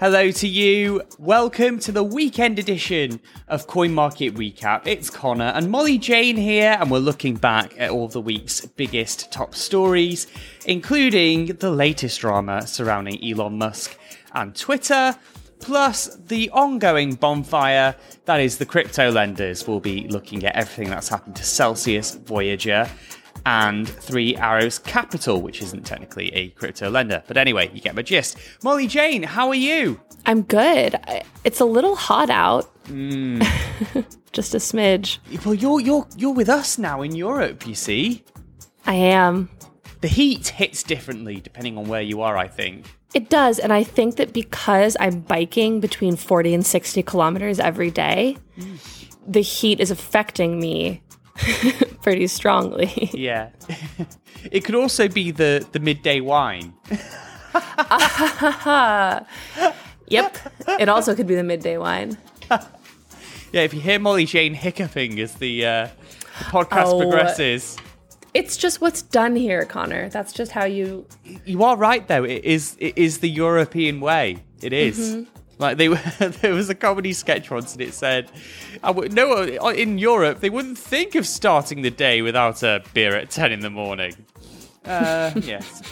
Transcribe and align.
Hello 0.00 0.32
to 0.32 0.48
you. 0.48 1.02
Welcome 1.20 1.78
to 1.78 1.92
the 1.92 2.02
weekend 2.02 2.58
edition 2.58 3.20
of 3.46 3.68
Coin 3.68 3.94
Market 3.94 4.34
Recap. 4.34 4.88
It's 4.88 5.08
Connor 5.08 5.52
and 5.54 5.70
Molly 5.70 5.98
Jane 5.98 6.36
here, 6.36 6.76
and 6.80 6.90
we're 6.90 6.98
looking 6.98 7.36
back 7.36 7.74
at 7.78 7.90
all 7.90 8.08
the 8.08 8.20
week's 8.20 8.66
biggest 8.66 9.30
top 9.30 9.54
stories, 9.54 10.26
including 10.66 11.46
the 11.46 11.70
latest 11.70 12.20
drama 12.20 12.66
surrounding 12.66 13.24
Elon 13.24 13.56
Musk 13.56 13.96
and 14.34 14.56
Twitter, 14.56 15.14
plus 15.60 16.16
the 16.26 16.50
ongoing 16.50 17.14
bonfire 17.14 17.94
that 18.24 18.40
is 18.40 18.58
the 18.58 18.66
crypto 18.66 19.12
lenders. 19.12 19.68
We'll 19.68 19.78
be 19.78 20.08
looking 20.08 20.44
at 20.44 20.56
everything 20.56 20.90
that's 20.90 21.08
happened 21.08 21.36
to 21.36 21.44
Celsius, 21.44 22.16
Voyager, 22.16 22.90
and 23.46 23.88
Three 23.88 24.36
Arrows 24.36 24.78
Capital, 24.78 25.40
which 25.42 25.60
isn't 25.62 25.84
technically 25.84 26.32
a 26.34 26.48
crypto 26.50 26.90
lender. 26.90 27.22
But 27.26 27.36
anyway, 27.36 27.70
you 27.74 27.80
get 27.80 27.94
my 27.94 28.02
gist. 28.02 28.38
Molly 28.62 28.86
Jane, 28.86 29.22
how 29.22 29.48
are 29.48 29.54
you? 29.54 30.00
I'm 30.26 30.42
good. 30.42 30.98
It's 31.44 31.60
a 31.60 31.64
little 31.64 31.96
hot 31.96 32.30
out. 32.30 32.64
Hmm. 32.86 33.42
Just 34.32 34.54
a 34.54 34.58
smidge. 34.58 35.18
Well, 35.44 35.54
you're 35.54 35.80
you're 35.80 36.06
you're 36.16 36.32
with 36.34 36.48
us 36.48 36.78
now 36.78 37.02
in 37.02 37.14
Europe. 37.14 37.66
You 37.66 37.74
see, 37.74 38.24
I 38.86 38.94
am. 38.94 39.48
the 40.00 40.08
heat 40.08 40.48
hits 40.48 40.82
differently 40.82 41.40
depending 41.40 41.78
on 41.78 41.86
where 41.86 42.02
you 42.02 42.22
are. 42.22 42.36
I 42.36 42.48
think. 42.48 42.86
It 43.14 43.30
does. 43.30 43.60
And 43.60 43.72
I 43.72 43.84
think 43.84 44.16
that 44.16 44.32
because 44.32 44.96
I'm 44.98 45.20
biking 45.20 45.78
between 45.78 46.16
40 46.16 46.52
and 46.52 46.66
60 46.66 47.00
kilometers 47.04 47.60
every 47.60 47.92
day, 47.92 48.36
the 49.24 49.40
heat 49.40 49.78
is 49.78 49.92
affecting 49.92 50.58
me 50.58 51.00
pretty 52.04 52.26
strongly. 52.28 53.10
Yeah. 53.14 53.48
it 54.52 54.64
could 54.64 54.74
also 54.76 55.08
be 55.08 55.30
the 55.32 55.66
the 55.72 55.80
midday 55.80 56.20
wine. 56.20 56.74
yep. 60.08 60.36
It 60.78 60.88
also 60.88 61.14
could 61.14 61.26
be 61.26 61.34
the 61.34 61.42
midday 61.44 61.78
wine. 61.78 62.16
Yeah, 63.52 63.62
if 63.62 63.72
you 63.74 63.80
hear 63.80 63.98
Molly 63.98 64.26
Jane 64.26 64.52
hiccuping 64.54 65.18
as 65.20 65.34
the, 65.34 65.64
uh, 65.64 65.88
the 66.38 66.44
podcast 66.46 66.86
Oh. 66.92 66.98
progresses, 67.00 67.76
It's 68.34 68.56
just 68.56 68.80
what's 68.80 69.00
done 69.02 69.36
here, 69.36 69.64
Connor. 69.64 70.08
That's 70.08 70.32
just 70.32 70.50
how 70.50 70.64
you. 70.64 71.06
you 71.44 71.62
are 71.62 71.76
right 71.76 72.06
though. 72.08 72.24
It 72.24 72.44
is 72.44 72.76
it 72.80 72.98
is 72.98 73.18
the 73.20 73.30
European 73.30 74.00
way. 74.00 74.38
It 74.60 74.72
is. 74.72 74.98
Mm-hmm. 74.98 75.22
Like 75.58 75.76
they 75.76 75.88
were, 75.88 76.00
there 76.18 76.54
was 76.54 76.68
a 76.68 76.74
comedy 76.74 77.12
sketch 77.12 77.50
once, 77.50 77.72
and 77.72 77.82
it 77.82 77.94
said, 77.94 78.30
would, 78.84 79.12
"No, 79.12 79.42
in 79.42 79.98
Europe 79.98 80.40
they 80.40 80.50
wouldn't 80.50 80.78
think 80.78 81.14
of 81.14 81.26
starting 81.26 81.82
the 81.82 81.90
day 81.90 82.22
without 82.22 82.62
a 82.62 82.82
beer 82.92 83.14
at 83.14 83.30
ten 83.30 83.52
in 83.52 83.60
the 83.60 83.70
morning." 83.70 84.14
Uh, 84.84 85.32
yes. 85.36 85.82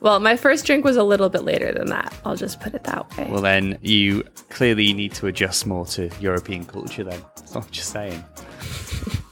Well, 0.00 0.20
my 0.20 0.36
first 0.36 0.66
drink 0.66 0.84
was 0.84 0.96
a 0.96 1.02
little 1.02 1.28
bit 1.28 1.44
later 1.44 1.72
than 1.72 1.88
that. 1.88 2.14
I'll 2.24 2.36
just 2.36 2.60
put 2.60 2.74
it 2.74 2.84
that 2.84 3.16
way. 3.16 3.26
Well, 3.30 3.42
then 3.42 3.78
you 3.82 4.22
clearly 4.50 4.92
need 4.92 5.12
to 5.14 5.26
adjust 5.26 5.66
more 5.66 5.86
to 5.86 6.10
European 6.20 6.64
culture. 6.64 7.04
Then, 7.04 7.20
I'm 7.54 7.68
just 7.70 7.90
saying. 7.90 8.24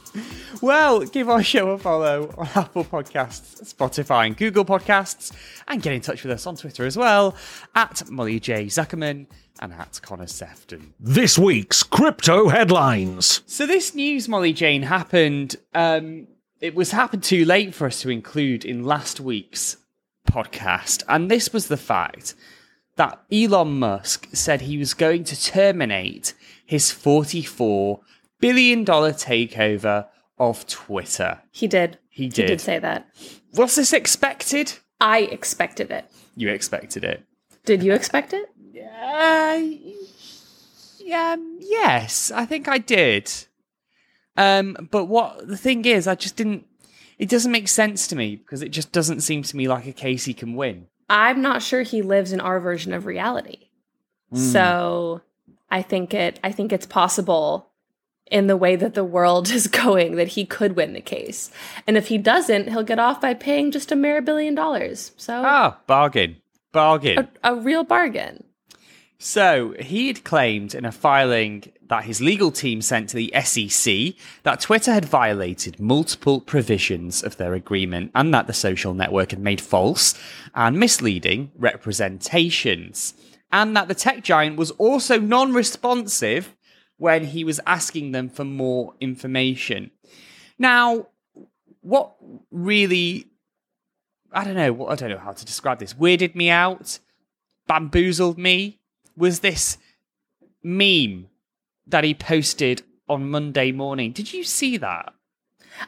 well, 0.61 1.01
give 1.05 1.29
our 1.29 1.43
show 1.43 1.71
a 1.71 1.77
follow 1.77 2.33
on 2.37 2.47
Apple 2.55 2.85
Podcasts, 2.85 3.73
Spotify, 3.73 4.27
and 4.27 4.37
Google 4.37 4.65
Podcasts, 4.65 5.31
and 5.67 5.81
get 5.81 5.93
in 5.93 6.01
touch 6.01 6.23
with 6.23 6.31
us 6.31 6.45
on 6.45 6.55
Twitter 6.55 6.85
as 6.85 6.97
well 6.97 7.35
at 7.75 8.09
Molly 8.09 8.39
J 8.39 8.65
Zuckerman 8.65 9.27
and 9.59 9.73
at 9.73 9.99
Connor 10.01 10.27
Sefton. 10.27 10.93
This 10.99 11.37
week's 11.37 11.83
crypto 11.83 12.49
headlines. 12.49 13.41
So 13.45 13.65
this 13.67 13.93
news, 13.93 14.27
Molly 14.29 14.53
Jane, 14.53 14.83
happened. 14.83 15.55
Um, 15.73 16.27
it 16.61 16.75
was 16.75 16.91
happened 16.91 17.23
too 17.23 17.45
late 17.45 17.73
for 17.75 17.87
us 17.87 18.01
to 18.01 18.09
include 18.09 18.65
in 18.65 18.83
last 18.83 19.19
week's 19.19 19.77
podcast, 20.29 21.03
and 21.07 21.29
this 21.29 21.51
was 21.51 21.67
the 21.67 21.77
fact 21.77 22.35
that 22.95 23.21
Elon 23.31 23.79
Musk 23.79 24.27
said 24.33 24.61
he 24.61 24.77
was 24.77 24.93
going 24.93 25.23
to 25.25 25.41
terminate 25.41 26.33
his 26.65 26.91
forty-four 26.91 28.01
billion 28.39 28.83
dollar 28.83 29.11
takeover 29.11 30.07
of 30.39 30.65
Twitter. 30.67 31.39
he 31.51 31.67
did. 31.67 31.97
He 32.09 32.23
He 32.23 32.29
did. 32.29 32.47
did 32.47 32.61
say 32.61 32.79
that. 32.79 33.07
Was 33.55 33.75
this 33.75 33.93
expected? 33.93 34.73
I 35.01 35.19
expected 35.19 35.91
it. 35.91 36.05
You 36.35 36.49
expected 36.49 37.03
it. 37.03 37.23
Did 37.65 37.83
you 37.83 37.93
expect 37.93 38.33
it? 38.33 38.49
Uh, 39.01 39.59
yeah, 40.99 41.35
yes, 41.59 42.31
I 42.31 42.45
think 42.45 42.67
I 42.67 42.77
did. 42.77 43.31
Um, 44.37 44.87
but 44.91 45.05
what 45.05 45.47
the 45.47 45.57
thing 45.57 45.85
is, 45.85 46.07
I 46.07 46.15
just 46.15 46.35
didn't. 46.35 46.65
It 47.17 47.27
doesn't 47.29 47.51
make 47.51 47.67
sense 47.67 48.07
to 48.07 48.15
me 48.15 48.37
because 48.37 48.61
it 48.61 48.69
just 48.69 48.91
doesn't 48.91 49.21
seem 49.21 49.43
to 49.43 49.57
me 49.57 49.67
like 49.67 49.85
a 49.87 49.91
case 49.91 50.25
he 50.25 50.33
can 50.33 50.55
win. 50.55 50.87
I'm 51.09 51.41
not 51.41 51.61
sure 51.61 51.81
he 51.81 52.01
lives 52.01 52.31
in 52.31 52.39
our 52.39 52.59
version 52.59 52.93
of 52.93 53.05
reality. 53.05 53.69
So 54.33 55.21
I 55.71 55.81
think 55.81 56.13
it 56.13 56.39
I 56.43 56.51
think 56.51 56.71
it's 56.71 56.85
possible 56.85 57.68
in 58.31 58.47
the 58.47 58.57
way 58.57 58.75
that 58.75 58.93
the 58.93 59.03
world 59.03 59.49
is 59.59 59.67
going 59.67 60.15
that 60.15 60.29
he 60.29 60.45
could 60.45 60.75
win 60.75 60.93
the 60.93 61.01
case. 61.01 61.51
And 61.87 61.97
if 61.97 62.07
he 62.07 62.17
doesn't, 62.17 62.69
he'll 62.69 62.83
get 62.83 62.99
off 62.99 63.21
by 63.21 63.33
paying 63.33 63.71
just 63.71 63.91
a 63.91 63.95
mere 63.95 64.21
billion 64.21 64.55
dollars. 64.55 65.11
So 65.17 65.41
Ah, 65.45 65.77
bargain, 65.87 66.37
bargain. 66.71 67.17
a, 67.43 67.53
a 67.53 67.55
real 67.55 67.83
bargain. 67.83 68.43
So 69.21 69.75
he 69.79 70.07
had 70.07 70.23
claimed 70.23 70.73
in 70.73 70.85
a 70.85 70.93
filing 70.93 71.73
that 71.89 72.05
his 72.05 72.21
legal 72.21 72.51
team 72.51 72.81
sent 72.81 73.09
to 73.09 73.17
the 73.17 73.33
SEC 73.43 74.13
that 74.43 74.61
Twitter 74.61 74.93
had 74.93 75.03
violated 75.03 75.77
multiple 75.79 76.39
provisions 76.39 77.21
of 77.21 77.35
their 77.35 77.53
agreement 77.53 78.11
and 78.15 78.33
that 78.33 78.47
the 78.47 78.53
social 78.53 78.93
network 78.93 79.31
had 79.31 79.39
made 79.39 79.59
false 79.59 80.13
and 80.55 80.79
misleading 80.79 81.51
representations. 81.57 83.13
And 83.51 83.75
that 83.75 83.87
the 83.87 83.95
tech 83.95 84.23
giant 84.23 84.55
was 84.55 84.71
also 84.71 85.19
non 85.19 85.53
responsive 85.53 86.55
when 86.99 87.23
he 87.23 87.43
was 87.43 87.59
asking 87.65 88.11
them 88.11 88.29
for 88.29 88.43
more 88.45 88.93
information. 88.99 89.89
Now, 90.59 91.07
what 91.81 92.13
really, 92.51 93.25
I 94.31 94.43
don't 94.43 94.55
know, 94.55 94.87
I 94.87 94.95
don't 94.95 95.09
know 95.09 95.17
how 95.17 95.31
to 95.31 95.45
describe 95.45 95.79
this, 95.79 95.93
weirded 95.93 96.35
me 96.35 96.49
out, 96.49 96.99
bamboozled 97.67 98.37
me, 98.37 98.79
was 99.15 99.39
this 99.39 99.77
meme 100.61 101.27
that 101.87 102.03
he 102.03 102.13
posted 102.13 102.83
on 103.07 103.29
Monday 103.29 103.71
morning. 103.71 104.11
Did 104.11 104.33
you 104.33 104.43
see 104.43 104.77
that? 104.77 105.13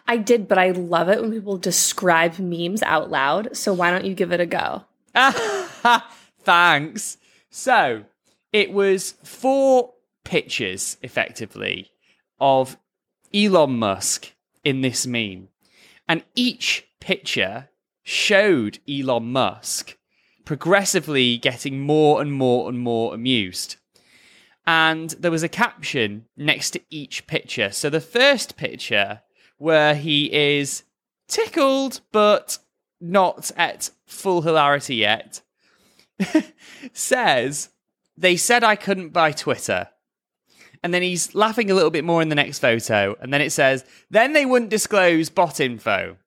I 0.07 0.15
did, 0.15 0.47
but 0.47 0.57
I 0.57 0.71
love 0.71 1.09
it 1.09 1.21
when 1.21 1.31
people 1.31 1.57
describe 1.57 2.39
memes 2.39 2.81
out 2.83 3.11
loud. 3.11 3.55
So 3.55 3.73
why 3.73 3.91
don't 3.91 4.05
you 4.05 4.15
give 4.15 4.31
it 4.31 4.39
a 4.39 4.45
go? 4.45 4.85
Thanks. 6.39 7.17
So 7.49 8.05
it 8.53 8.71
was 8.71 9.11
four 9.23 9.93
pictures, 10.23 10.97
effectively, 11.01 11.91
of 12.39 12.77
Elon 13.33 13.77
Musk 13.77 14.33
in 14.63 14.81
this 14.81 15.07
meme. 15.07 15.49
And 16.07 16.23
each 16.35 16.87
picture 16.99 17.69
showed 18.03 18.79
Elon 18.89 19.31
Musk 19.31 19.97
progressively 20.45 21.37
getting 21.37 21.81
more 21.81 22.21
and 22.21 22.33
more 22.33 22.67
and 22.67 22.79
more 22.79 23.13
amused. 23.13 23.77
And 24.65 25.11
there 25.11 25.31
was 25.31 25.43
a 25.43 25.49
caption 25.49 26.25
next 26.37 26.71
to 26.71 26.81
each 26.89 27.27
picture. 27.27 27.71
So 27.71 27.89
the 27.89 28.01
first 28.01 28.57
picture, 28.57 29.21
where 29.57 29.95
he 29.95 30.31
is 30.33 30.83
tickled 31.27 32.01
but 32.11 32.59
not 32.99 33.51
at 33.55 33.89
full 34.05 34.41
hilarity 34.41 34.95
yet, 34.95 35.41
says, 36.93 37.69
They 38.17 38.37
said 38.37 38.63
I 38.63 38.75
couldn't 38.75 39.09
buy 39.09 39.31
Twitter. 39.31 39.89
And 40.83 40.93
then 40.93 41.01
he's 41.01 41.35
laughing 41.35 41.69
a 41.69 41.75
little 41.75 41.91
bit 41.91 42.03
more 42.03 42.21
in 42.21 42.29
the 42.29 42.35
next 42.35 42.59
photo. 42.59 43.15
And 43.21 43.33
then 43.33 43.41
it 43.41 43.51
says, 43.51 43.85
Then 44.09 44.33
they 44.33 44.45
wouldn't 44.45 44.71
disclose 44.71 45.29
bot 45.29 45.59
info. 45.59 46.17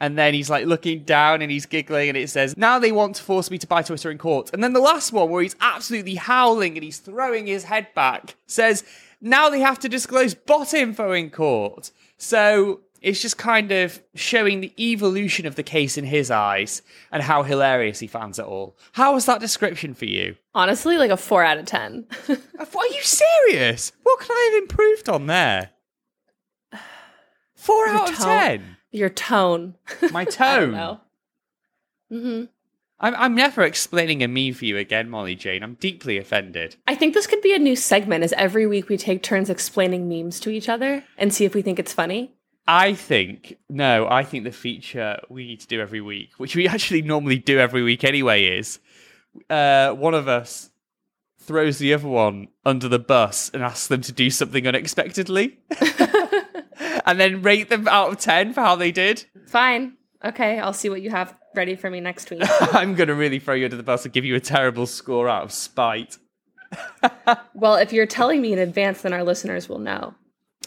And 0.00 0.16
then 0.16 0.32
he's 0.34 0.48
like 0.48 0.66
looking 0.66 1.02
down 1.02 1.42
and 1.42 1.50
he's 1.50 1.66
giggling 1.66 2.08
and 2.08 2.16
it 2.16 2.30
says, 2.30 2.56
Now 2.56 2.78
they 2.78 2.92
want 2.92 3.16
to 3.16 3.22
force 3.22 3.50
me 3.50 3.58
to 3.58 3.66
buy 3.66 3.82
Twitter 3.82 4.10
in 4.10 4.18
court. 4.18 4.50
And 4.52 4.62
then 4.62 4.72
the 4.72 4.80
last 4.80 5.12
one 5.12 5.28
where 5.28 5.42
he's 5.42 5.56
absolutely 5.60 6.14
howling 6.14 6.76
and 6.76 6.84
he's 6.84 6.98
throwing 6.98 7.46
his 7.46 7.64
head 7.64 7.88
back 7.94 8.36
says, 8.46 8.84
Now 9.20 9.50
they 9.50 9.60
have 9.60 9.80
to 9.80 9.88
disclose 9.88 10.34
bot 10.34 10.72
info 10.72 11.12
in 11.12 11.30
court. 11.30 11.90
So 12.16 12.80
it's 13.00 13.22
just 13.22 13.38
kind 13.38 13.70
of 13.72 14.02
showing 14.14 14.60
the 14.60 14.72
evolution 14.78 15.46
of 15.46 15.54
the 15.54 15.62
case 15.62 15.96
in 15.96 16.04
his 16.04 16.30
eyes 16.30 16.82
and 17.12 17.22
how 17.22 17.42
hilarious 17.42 18.00
he 18.00 18.06
finds 18.06 18.38
it 18.38 18.44
all. 18.44 18.76
How 18.92 19.14
was 19.14 19.26
that 19.26 19.40
description 19.40 19.94
for 19.94 20.04
you? 20.06 20.36
Honestly, 20.54 20.98
like 20.98 21.10
a 21.10 21.16
four 21.16 21.44
out 21.44 21.58
of 21.58 21.66
10. 21.66 22.06
Are 22.28 22.86
you 22.86 23.02
serious? 23.02 23.92
What 24.02 24.18
could 24.20 24.30
I 24.32 24.50
have 24.52 24.62
improved 24.62 25.08
on 25.08 25.26
there? 25.26 25.70
Four 27.54 27.88
out 27.88 28.10
of 28.10 28.16
ten. 28.18 28.76
Your 28.90 29.08
tone. 29.10 29.74
My 30.12 30.20
I 30.20 30.24
don't 30.24 30.32
tone. 30.32 30.72
know. 30.72 31.00
hmm 32.10 32.44
I'm, 33.00 33.14
I'm 33.14 33.34
never 33.36 33.62
explaining 33.62 34.24
a 34.24 34.28
meme 34.28 34.54
for 34.54 34.64
you 34.64 34.76
again, 34.76 35.08
Molly 35.08 35.36
Jane. 35.36 35.62
I'm 35.62 35.74
deeply 35.74 36.18
offended. 36.18 36.74
I 36.88 36.96
think 36.96 37.14
this 37.14 37.28
could 37.28 37.40
be 37.42 37.54
a 37.54 37.58
new 37.58 37.76
segment 37.76 38.24
as 38.24 38.32
every 38.32 38.66
week 38.66 38.88
we 38.88 38.96
take 38.96 39.22
turns 39.22 39.48
explaining 39.50 40.08
memes 40.08 40.40
to 40.40 40.50
each 40.50 40.68
other 40.68 41.04
and 41.16 41.32
see 41.32 41.44
if 41.44 41.54
we 41.54 41.62
think 41.62 41.78
it's 41.78 41.92
funny. 41.92 42.32
I 42.68 42.92
think, 42.92 43.56
no, 43.70 44.06
I 44.06 44.24
think 44.24 44.44
the 44.44 44.52
feature 44.52 45.18
we 45.30 45.46
need 45.46 45.60
to 45.60 45.66
do 45.66 45.80
every 45.80 46.02
week, 46.02 46.32
which 46.36 46.54
we 46.54 46.68
actually 46.68 47.00
normally 47.00 47.38
do 47.38 47.58
every 47.58 47.82
week 47.82 48.04
anyway, 48.04 48.44
is 48.44 48.78
uh, 49.48 49.92
one 49.92 50.12
of 50.12 50.28
us 50.28 50.68
throws 51.40 51.78
the 51.78 51.94
other 51.94 52.06
one 52.06 52.48
under 52.66 52.86
the 52.86 52.98
bus 52.98 53.50
and 53.54 53.62
asks 53.62 53.86
them 53.86 54.02
to 54.02 54.12
do 54.12 54.28
something 54.28 54.66
unexpectedly. 54.66 55.58
and 57.06 57.18
then 57.18 57.40
rate 57.40 57.70
them 57.70 57.88
out 57.88 58.10
of 58.10 58.18
10 58.18 58.52
for 58.52 58.60
how 58.60 58.76
they 58.76 58.92
did. 58.92 59.24
Fine. 59.46 59.96
Okay, 60.22 60.58
I'll 60.58 60.74
see 60.74 60.90
what 60.90 61.00
you 61.00 61.08
have 61.08 61.34
ready 61.54 61.74
for 61.74 61.88
me 61.88 62.00
next 62.00 62.28
week. 62.28 62.42
I'm 62.74 62.94
going 62.94 63.08
to 63.08 63.14
really 63.14 63.38
throw 63.38 63.54
you 63.54 63.64
under 63.64 63.78
the 63.78 63.82
bus 63.82 64.04
and 64.04 64.12
give 64.12 64.26
you 64.26 64.34
a 64.34 64.40
terrible 64.40 64.86
score 64.86 65.26
out 65.26 65.44
of 65.44 65.52
spite. 65.52 66.18
well, 67.54 67.76
if 67.76 67.94
you're 67.94 68.04
telling 68.04 68.42
me 68.42 68.52
in 68.52 68.58
advance, 68.58 69.00
then 69.00 69.14
our 69.14 69.24
listeners 69.24 69.70
will 69.70 69.78
know. 69.78 70.14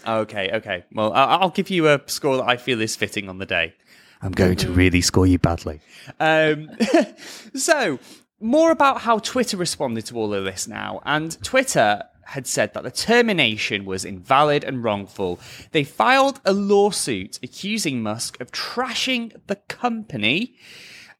Okay, 0.06 0.50
okay. 0.52 0.84
Well, 0.92 1.12
I- 1.12 1.36
I'll 1.36 1.50
give 1.50 1.70
you 1.70 1.88
a 1.88 2.00
score 2.06 2.36
that 2.38 2.48
I 2.48 2.56
feel 2.56 2.80
is 2.80 2.96
fitting 2.96 3.28
on 3.28 3.38
the 3.38 3.46
day. 3.46 3.74
I'm 4.20 4.32
going 4.32 4.56
to 4.58 4.70
really 4.70 5.00
score 5.00 5.26
you 5.26 5.38
badly. 5.38 5.80
Um, 6.20 6.70
so, 7.54 7.98
more 8.40 8.70
about 8.70 9.00
how 9.00 9.18
Twitter 9.18 9.56
responded 9.56 10.06
to 10.06 10.16
all 10.16 10.32
of 10.32 10.44
this 10.44 10.68
now. 10.68 11.00
And 11.04 11.42
Twitter 11.42 12.04
had 12.26 12.46
said 12.46 12.72
that 12.74 12.84
the 12.84 12.90
termination 12.90 13.84
was 13.84 14.04
invalid 14.04 14.62
and 14.64 14.82
wrongful. 14.84 15.40
They 15.72 15.84
filed 15.84 16.40
a 16.44 16.52
lawsuit 16.52 17.38
accusing 17.42 18.02
Musk 18.02 18.40
of 18.40 18.52
trashing 18.52 19.34
the 19.48 19.56
company 19.56 20.54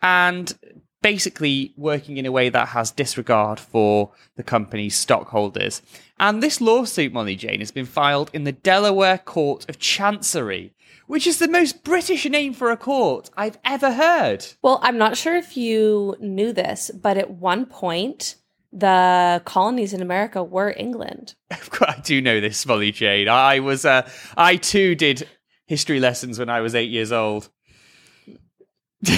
and 0.00 0.56
basically 1.02 1.74
working 1.76 2.16
in 2.16 2.26
a 2.26 2.32
way 2.32 2.48
that 2.48 2.68
has 2.68 2.90
disregard 2.90 3.60
for 3.60 4.12
the 4.36 4.42
company's 4.42 4.96
stockholders. 4.96 5.82
And 6.18 6.42
this 6.42 6.60
lawsuit, 6.60 7.12
Molly 7.12 7.36
Jane, 7.36 7.58
has 7.58 7.72
been 7.72 7.86
filed 7.86 8.30
in 8.32 8.44
the 8.44 8.52
Delaware 8.52 9.18
Court 9.18 9.68
of 9.68 9.78
Chancery, 9.78 10.72
which 11.06 11.26
is 11.26 11.38
the 11.38 11.48
most 11.48 11.82
British 11.84 12.24
name 12.26 12.54
for 12.54 12.70
a 12.70 12.76
court 12.76 13.28
I've 13.36 13.58
ever 13.64 13.92
heard. 13.92 14.46
Well, 14.62 14.78
I'm 14.82 14.96
not 14.96 15.16
sure 15.16 15.34
if 15.34 15.56
you 15.56 16.16
knew 16.20 16.52
this, 16.52 16.90
but 16.94 17.18
at 17.18 17.30
one 17.32 17.66
point, 17.66 18.36
the 18.72 19.42
colonies 19.44 19.92
in 19.92 20.00
America 20.00 20.42
were 20.42 20.72
England. 20.76 21.34
I 21.50 22.00
do 22.02 22.22
know 22.22 22.40
this, 22.40 22.64
Molly 22.64 22.92
Jane. 22.92 23.28
I 23.28 23.58
was, 23.60 23.84
uh, 23.84 24.08
I 24.36 24.56
too 24.56 24.94
did 24.94 25.28
history 25.66 26.00
lessons 26.00 26.38
when 26.38 26.48
I 26.48 26.60
was 26.60 26.74
eight 26.74 26.90
years 26.90 27.12
old. 27.12 27.50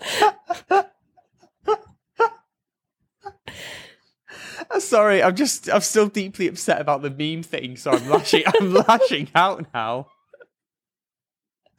Sorry, 4.78 5.22
I'm 5.22 5.36
just 5.36 5.70
I'm 5.70 5.80
still 5.80 6.08
deeply 6.08 6.48
upset 6.48 6.80
about 6.80 7.02
the 7.02 7.10
meme 7.10 7.42
thing, 7.42 7.76
so 7.76 7.90
I'm 7.90 8.08
lashing 8.08 8.44
I'm 8.46 8.72
lashing 8.88 9.28
out 9.34 9.66
now. 9.74 10.06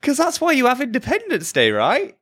Because 0.00 0.16
that's 0.16 0.40
why 0.40 0.52
you 0.52 0.66
have 0.66 0.80
Independence 0.80 1.52
Day, 1.52 1.70
right? 1.70 2.16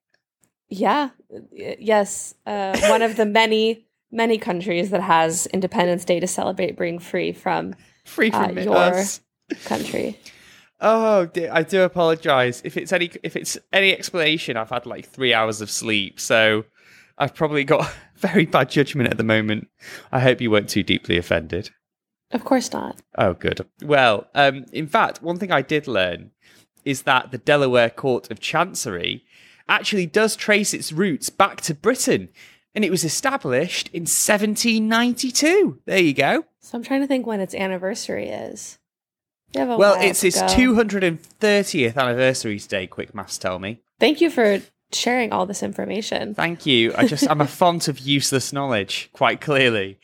Yeah. 0.69 1.11
Yes. 1.53 2.35
Uh, 2.45 2.77
one 2.89 3.03
of 3.03 3.17
the 3.17 3.25
many, 3.25 3.86
many 4.17 4.39
countries 4.39 4.91
that 4.91 5.03
has 5.03 5.47
Independence 5.47 6.05
Day 6.05 6.19
to 6.21 6.27
celebrate 6.27 6.79
being 6.79 6.99
free 6.99 7.33
from, 7.33 7.75
free 8.05 8.31
from 8.31 8.59
uh, 8.59 8.61
your 8.63 8.77
us. 8.77 9.21
country. 9.65 10.19
Oh, 10.81 11.31
I 11.53 11.63
do 11.63 11.83
apologize. 11.83 12.61
If 12.65 12.77
it's 12.77 12.93
any 12.93 13.11
if 13.23 13.37
it's 13.37 13.57
any 13.73 13.93
explanation, 13.93 14.57
I've 14.57 14.71
had 14.71 14.85
like 14.85 15.09
three 15.09 15.33
hours 15.33 15.61
of 15.61 15.71
sleep, 15.71 16.21
so 16.21 16.65
I've 17.17 17.35
probably 17.35 17.65
got 17.65 17.91
very 18.17 18.47
bad 18.47 18.71
judgment 18.71 19.11
at 19.11 19.17
the 19.17 19.25
moment. 19.25 19.69
I 20.13 20.21
hope 20.21 20.41
you 20.41 20.51
weren't 20.51 20.69
too 20.69 20.83
deeply 20.83 21.17
offended. 21.17 21.71
Of 22.31 22.45
course 22.45 22.73
not. 22.73 23.01
Oh, 23.17 23.35
good. 23.35 23.67
Well, 23.83 24.27
um, 24.35 24.67
in 24.73 24.89
fact, 24.89 25.23
one 25.23 25.39
thing 25.39 25.53
I 25.53 25.63
did 25.63 25.87
learn 25.87 26.33
is 26.85 27.03
that 27.03 27.31
the 27.31 27.39
Delaware 27.39 27.91
Court 27.91 28.31
of 28.31 28.41
Chancery 28.41 29.25
actually 29.69 30.07
does 30.07 30.37
trace 30.37 30.75
its 30.75 30.93
roots 30.93 31.31
back 31.31 31.61
to 31.63 31.75
Britain, 31.75 32.29
and 32.77 32.85
it 32.85 32.91
was 32.91 33.05
established 33.05 33.89
in 33.89 34.03
1792. 34.03 35.81
There 35.87 35.99
you 35.99 36.13
go. 36.13 36.45
So 36.61 36.77
I'm 36.77 36.85
trying 36.85 37.01
to 37.01 37.07
think 37.07 37.27
when 37.27 37.41
its 37.41 37.55
anniversary 37.55 38.29
is. 38.29 38.79
You 39.55 39.61
have 39.61 39.71
a 39.71 39.77
Well, 39.79 39.97
it's 39.99 40.23
its 40.23 40.41
go. 40.41 40.47
230th 40.47 41.97
anniversary 41.97 42.59
today, 42.61 42.87
quick 42.87 43.15
maths 43.15 43.39
tell 43.39 43.59
me. 43.59 43.81
Thank 43.99 44.21
you 44.21 44.29
for 44.29 44.61
sharing 44.93 45.33
all 45.33 45.47
this 45.47 45.63
information. 45.63 46.35
Thank 46.35 46.67
you. 46.67 46.93
I 46.97 47.07
just 47.07 47.29
I'm 47.31 47.41
a 47.41 47.47
font 47.61 47.89
of 47.89 47.99
useless 47.99 48.53
knowledge, 48.53 49.09
quite 49.15 49.41
clearly. 49.41 49.99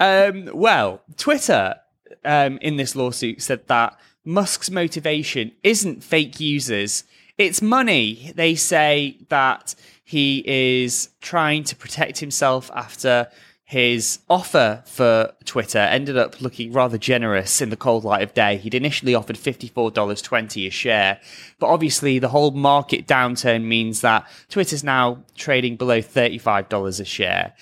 Um, 0.00 0.50
well, 0.52 1.02
Twitter 1.16 1.76
um, 2.24 2.58
in 2.58 2.76
this 2.76 2.96
lawsuit 2.96 3.40
said 3.40 3.68
that 3.68 3.96
Musk's 4.24 4.68
motivation 4.68 5.52
isn't 5.62 6.02
fake 6.02 6.40
users; 6.40 7.04
it's 7.38 7.60
money. 7.60 8.32
They 8.34 8.54
say 8.54 9.18
that 9.28 9.74
he 10.04 10.42
is 10.46 11.10
trying 11.20 11.64
to 11.64 11.76
protect 11.76 12.18
himself 12.18 12.70
after 12.74 13.28
his 13.68 14.20
offer 14.30 14.80
for 14.86 15.32
Twitter 15.44 15.78
ended 15.78 16.16
up 16.16 16.40
looking 16.40 16.72
rather 16.72 16.96
generous 16.96 17.60
in 17.60 17.70
the 17.70 17.76
cold 17.76 18.04
light 18.04 18.22
of 18.22 18.32
day. 18.32 18.58
He'd 18.58 18.74
initially 18.74 19.12
offered 19.12 19.34
$54.20 19.34 20.68
a 20.68 20.70
share, 20.70 21.20
but 21.58 21.66
obviously 21.66 22.20
the 22.20 22.28
whole 22.28 22.52
market 22.52 23.08
downturn 23.08 23.64
means 23.64 24.02
that 24.02 24.24
Twitter's 24.48 24.84
now 24.84 25.24
trading 25.34 25.74
below 25.74 26.00
$35 26.00 27.00
a 27.00 27.04
share. 27.04 27.54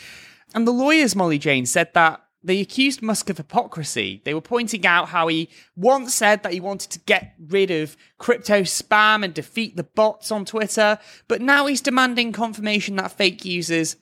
And 0.54 0.68
the 0.68 0.72
lawyers, 0.72 1.16
Molly 1.16 1.38
Jane, 1.38 1.64
said 1.64 1.88
that 1.94 2.23
they 2.44 2.60
accused 2.60 3.02
Musk 3.02 3.30
of 3.30 3.38
hypocrisy. 3.38 4.20
They 4.24 4.34
were 4.34 4.40
pointing 4.40 4.86
out 4.86 5.08
how 5.08 5.28
he 5.28 5.48
once 5.74 6.14
said 6.14 6.42
that 6.42 6.52
he 6.52 6.60
wanted 6.60 6.90
to 6.90 6.98
get 7.00 7.34
rid 7.38 7.70
of 7.70 7.96
crypto 8.18 8.60
spam 8.62 9.24
and 9.24 9.32
defeat 9.32 9.76
the 9.76 9.84
bots 9.84 10.30
on 10.30 10.44
Twitter, 10.44 10.98
but 11.26 11.40
now 11.40 11.66
he's 11.66 11.80
demanding 11.80 12.32
confirmation 12.32 12.96
that 12.96 13.12
fake 13.12 13.44
users 13.44 13.96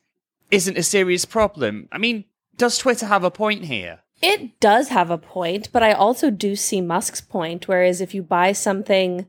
isn't 0.50 0.76
a 0.76 0.82
serious 0.82 1.24
problem. 1.24 1.88
I 1.92 1.98
mean, 1.98 2.24
does 2.56 2.76
Twitter 2.78 3.06
have 3.06 3.24
a 3.24 3.30
point 3.30 3.64
here? 3.64 4.00
It 4.20 4.60
does 4.60 4.88
have 4.88 5.10
a 5.10 5.18
point, 5.18 5.70
but 5.72 5.82
I 5.82 5.92
also 5.92 6.30
do 6.30 6.54
see 6.54 6.80
Musk's 6.80 7.20
point. 7.20 7.66
Whereas 7.66 8.00
if 8.00 8.14
you 8.14 8.22
buy 8.22 8.52
something 8.52 9.28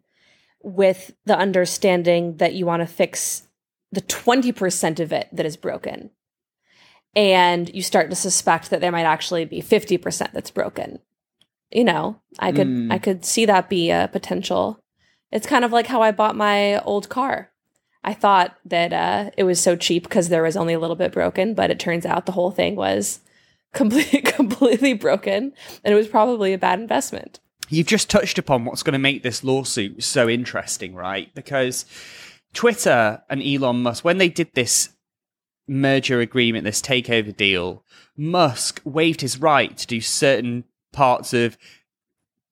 with 0.61 1.13
the 1.25 1.37
understanding 1.37 2.37
that 2.37 2.53
you 2.53 2.65
want 2.65 2.81
to 2.81 2.87
fix 2.87 3.47
the 3.91 4.01
20% 4.01 4.99
of 4.99 5.11
it 5.11 5.29
that 5.31 5.45
is 5.45 5.57
broken, 5.57 6.11
and 7.15 7.73
you 7.73 7.81
start 7.81 8.09
to 8.09 8.15
suspect 8.15 8.69
that 8.69 8.81
there 8.81 8.91
might 8.91 9.03
actually 9.03 9.45
be 9.45 9.61
50% 9.61 10.31
that's 10.31 10.51
broken, 10.51 10.99
you 11.71 11.83
know, 11.83 12.19
I 12.39 12.51
could 12.51 12.67
Mm. 12.67 12.91
I 12.91 12.97
could 12.97 13.25
see 13.25 13.45
that 13.45 13.69
be 13.69 13.89
a 13.89 14.09
potential. 14.11 14.79
It's 15.31 15.47
kind 15.47 15.65
of 15.65 15.71
like 15.71 15.87
how 15.87 16.01
I 16.01 16.11
bought 16.11 16.35
my 16.35 16.79
old 16.79 17.09
car. 17.09 17.51
I 18.03 18.13
thought 18.13 18.57
that 18.65 18.91
uh, 18.93 19.31
it 19.37 19.43
was 19.43 19.59
so 19.59 19.75
cheap 19.75 20.03
because 20.03 20.29
there 20.29 20.43
was 20.43 20.57
only 20.57 20.73
a 20.73 20.79
little 20.79 20.95
bit 20.95 21.13
broken, 21.13 21.53
but 21.53 21.71
it 21.71 21.79
turns 21.79 22.05
out 22.05 22.25
the 22.25 22.33
whole 22.33 22.51
thing 22.51 22.75
was 22.75 23.19
completely 23.73 24.21
completely 24.21 24.93
broken 24.93 25.53
and 25.83 25.93
it 25.93 25.97
was 25.97 26.07
probably 26.07 26.53
a 26.53 26.57
bad 26.57 26.79
investment. 26.79 27.39
You've 27.69 27.87
just 27.87 28.09
touched 28.09 28.37
upon 28.37 28.65
what's 28.65 28.83
going 28.83 28.93
to 28.93 28.99
make 28.99 29.23
this 29.23 29.43
lawsuit 29.43 30.03
so 30.03 30.29
interesting, 30.29 30.93
right? 30.93 31.33
Because 31.33 31.85
Twitter 32.53 33.23
and 33.29 33.41
Elon 33.41 33.81
Musk, 33.81 34.05
when 34.05 34.19
they 34.19 34.29
did 34.29 34.49
this 34.53 34.89
merger 35.67 36.19
agreement, 36.19 36.65
this 36.65 36.81
takeover 36.81 37.35
deal, 37.35 37.83
Musk 38.17 38.81
waived 38.83 39.21
his 39.21 39.39
right 39.39 39.77
to 39.77 39.87
do 39.87 40.01
certain 40.01 40.65
parts 40.91 41.33
of 41.33 41.57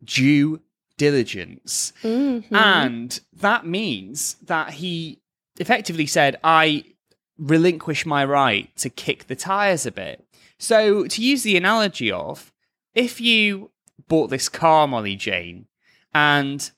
due 0.03 0.61
diligence. 0.97 1.93
Mhm. 2.03 2.51
And 2.51 3.19
that 3.33 3.65
means 3.65 4.35
that 4.43 4.73
he 4.73 5.19
effectively 5.59 6.05
said, 6.05 6.39
I 6.43 6.85
relinquish 7.37 8.05
my 8.05 8.23
right 8.23 8.75
to 8.77 8.89
kick 8.89 9.27
the 9.27 9.35
tires 9.35 9.85
a 9.85 9.91
bit. 9.91 10.25
So, 10.57 11.07
to 11.07 11.21
use 11.23 11.43
the 11.43 11.57
analogy 11.57 12.11
of, 12.11 12.53
if 12.93 13.19
you 13.19 13.71
bought 14.07 14.29
this 14.29 14.47
car, 14.47 14.87
Molly 14.87 15.15
Jane, 15.15 15.65
and 16.13 16.69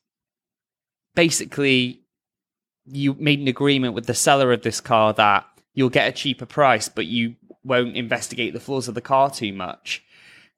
basically 1.15 2.01
you 2.85 3.13
made 3.15 3.39
an 3.39 3.47
agreement 3.47 3.93
with 3.93 4.05
the 4.05 4.13
seller 4.13 4.51
of 4.51 4.61
this 4.61 4.81
car 4.81 5.13
that 5.13 5.45
you'll 5.73 5.89
get 5.89 6.07
a 6.07 6.11
cheaper 6.11 6.45
price, 6.45 6.89
but 6.89 7.05
you 7.05 7.35
won't 7.63 7.95
investigate 7.95 8.53
the 8.53 8.59
flaws 8.59 8.87
of 8.87 8.95
the 8.95 9.01
car 9.01 9.29
too 9.29 9.53
much. 9.53 10.03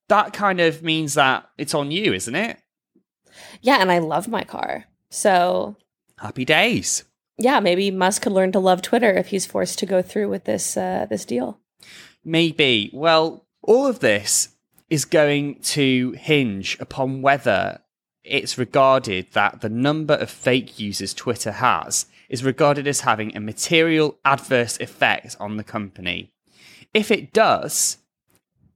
That 0.07 0.34
kind 0.34 0.60
of 0.60 0.84
means 0.84 1.13
that 1.15 1.50
it's 1.57 1.74
on 1.74 1.91
you, 1.91 2.13
isn't 2.13 2.36
it? 2.36 2.60
yeah, 3.62 3.77
and 3.81 3.91
I 3.91 4.00
love 4.00 4.27
my 4.27 4.43
car. 4.43 4.86
So, 5.10 5.75
Happy 6.19 6.45
days. 6.45 7.03
yeah, 7.38 7.60
maybe 7.60 7.91
Musk 7.91 8.22
could 8.24 8.31
learn 8.31 8.51
to 8.53 8.60
love 8.60 8.81
Twitter 8.81 9.12
if 9.13 9.27
he's 9.27 9.45
forced 9.45 9.79
to 9.79 9.86
go 9.86 10.01
through 10.01 10.29
with 10.29 10.45
this 10.45 10.77
uh, 10.77 11.05
this 11.10 11.25
deal. 11.25 11.60
Maybe. 12.24 12.89
Well, 12.93 13.45
all 13.62 13.88
of 13.88 14.00
this 14.00 14.50
is 14.89 15.05
going 15.05 15.60
to 15.62 16.12
hinge 16.13 16.77
upon 16.79 17.22
whether 17.22 17.81
it's 18.24 18.57
regarded 18.57 19.27
that 19.34 19.62
the 19.62 19.69
number 19.69 20.13
of 20.15 20.29
fake 20.29 20.79
users 20.79 21.13
Twitter 21.13 21.51
has 21.51 22.05
is 22.29 22.44
regarded 22.44 22.88
as 22.88 23.01
having 23.01 23.36
a 23.36 23.39
material 23.39 24.17
adverse 24.25 24.79
effect 24.79 25.36
on 25.39 25.58
the 25.58 25.63
company. 25.63 26.32
If 26.94 27.12
it 27.12 27.34
does, 27.34 27.98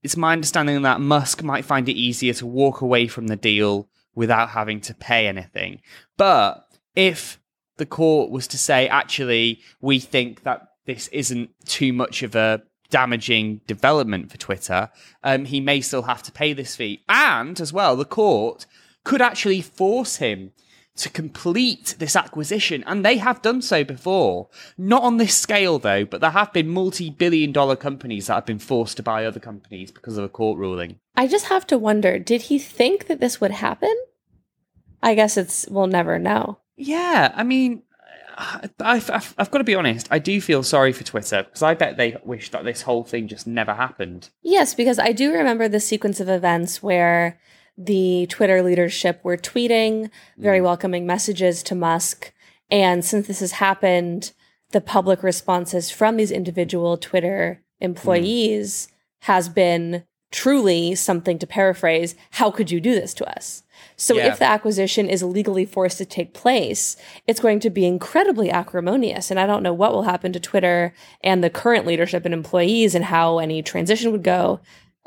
it's 0.03 0.17
my 0.17 0.33
understanding 0.33 0.81
that 0.81 1.01
Musk 1.01 1.43
might 1.43 1.65
find 1.65 1.87
it 1.89 1.93
easier 1.93 2.33
to 2.33 2.45
walk 2.45 2.81
away 2.81 3.07
from 3.07 3.27
the 3.27 3.35
deal 3.35 3.89
without 4.15 4.49
having 4.49 4.81
to 4.81 4.93
pay 4.93 5.27
anything. 5.27 5.81
But 6.17 6.65
if 6.95 7.39
the 7.77 7.85
court 7.85 8.29
was 8.29 8.47
to 8.47 8.57
say, 8.57 8.87
actually, 8.87 9.61
we 9.81 9.99
think 9.99 10.43
that 10.43 10.67
this 10.85 11.07
isn't 11.09 11.49
too 11.65 11.93
much 11.93 12.23
of 12.23 12.35
a 12.35 12.61
damaging 12.89 13.61
development 13.67 14.31
for 14.31 14.37
Twitter, 14.37 14.89
um, 15.23 15.45
he 15.45 15.61
may 15.61 15.79
still 15.81 16.03
have 16.03 16.23
to 16.23 16.31
pay 16.31 16.53
this 16.53 16.75
fee. 16.75 17.03
And 17.07 17.59
as 17.61 17.71
well, 17.71 17.95
the 17.95 18.05
court 18.05 18.65
could 19.03 19.21
actually 19.21 19.61
force 19.61 20.17
him 20.17 20.51
to 20.97 21.09
complete 21.09 21.95
this 21.99 22.15
acquisition, 22.15 22.83
and 22.85 23.05
they 23.05 23.17
have 23.17 23.41
done 23.41 23.61
so 23.61 23.83
before. 23.83 24.49
Not 24.77 25.03
on 25.03 25.17
this 25.17 25.35
scale, 25.35 25.79
though, 25.79 26.05
but 26.05 26.21
there 26.21 26.31
have 26.31 26.53
been 26.53 26.67
multi 26.67 27.09
billion 27.09 27.51
dollar 27.51 27.75
companies 27.75 28.27
that 28.27 28.35
have 28.35 28.45
been 28.45 28.59
forced 28.59 28.97
to 28.97 29.03
buy 29.03 29.25
other 29.25 29.39
companies 29.39 29.91
because 29.91 30.17
of 30.17 30.25
a 30.25 30.29
court 30.29 30.59
ruling. 30.59 30.99
I 31.15 31.27
just 31.27 31.45
have 31.45 31.65
to 31.67 31.77
wonder 31.77 32.19
did 32.19 32.43
he 32.43 32.59
think 32.59 33.07
that 33.07 33.19
this 33.19 33.39
would 33.41 33.51
happen? 33.51 33.95
I 35.01 35.15
guess 35.15 35.37
it's, 35.37 35.67
we'll 35.69 35.87
never 35.87 36.19
know. 36.19 36.59
Yeah, 36.75 37.31
I 37.33 37.43
mean, 37.43 37.83
I've, 38.79 39.09
I've, 39.09 39.35
I've, 39.37 39.51
got 39.51 39.57
to 39.57 39.63
be 39.63 39.75
honest. 39.75 40.07
I 40.11 40.19
do 40.19 40.39
feel 40.39 40.63
sorry 40.63 40.93
for 40.93 41.03
Twitter 41.03 41.43
because 41.43 41.63
I 41.63 41.73
bet 41.73 41.97
they 41.97 42.17
wish 42.23 42.51
that 42.51 42.63
this 42.63 42.81
whole 42.81 43.03
thing 43.03 43.27
just 43.27 43.45
never 43.47 43.73
happened. 43.73 44.29
Yes, 44.41 44.73
because 44.73 44.97
I 44.97 45.11
do 45.11 45.33
remember 45.33 45.67
the 45.67 45.79
sequence 45.79 46.19
of 46.19 46.29
events 46.29 46.81
where 46.81 47.39
the 47.79 48.27
Twitter 48.29 48.61
leadership 48.61 49.21
were 49.23 49.37
tweeting 49.37 50.11
very 50.37 50.59
mm. 50.59 50.63
welcoming 50.63 51.07
messages 51.07 51.63
to 51.63 51.75
Musk. 51.75 52.33
And 52.69 53.03
since 53.03 53.25
this 53.27 53.39
has 53.39 53.53
happened, 53.53 54.33
the 54.71 54.81
public 54.81 55.23
responses 55.23 55.89
from 55.89 56.17
these 56.17 56.29
individual 56.29 56.97
Twitter 56.97 57.63
employees 57.79 58.89
mm. 58.89 59.25
has 59.27 59.47
been 59.47 60.03
truly 60.31 60.93
something 60.93 61.39
to 61.39 61.47
paraphrase 61.47 62.13
how 62.31 62.51
could 62.51 62.69
you 62.69 62.79
do 62.79 62.93
this 62.93 63.13
to 63.15 63.27
us? 63.35 63.63
So 63.95 64.15
yeah. 64.15 64.27
if 64.27 64.39
the 64.39 64.45
acquisition 64.45 65.09
is 65.09 65.23
legally 65.23 65.65
forced 65.65 65.97
to 65.99 66.05
take 66.05 66.33
place, 66.33 66.97
it's 67.27 67.39
going 67.39 67.61
to 67.61 67.69
be 67.69 67.85
incredibly 67.85 68.51
acrimonious. 68.51 69.31
And 69.31 69.39
I 69.39 69.47
don't 69.47 69.63
know 69.63 69.73
what 69.73 69.93
will 69.93 70.03
happen 70.03 70.33
to 70.33 70.39
Twitter 70.39 70.93
and 71.23 71.43
the 71.43 71.49
current 71.49 71.87
leadership 71.87 72.25
and 72.25 72.33
employees 72.33 72.93
and 72.93 73.05
how 73.05 73.39
any 73.39 73.63
transition 73.63 74.11
would 74.11 74.23
go. 74.23 74.59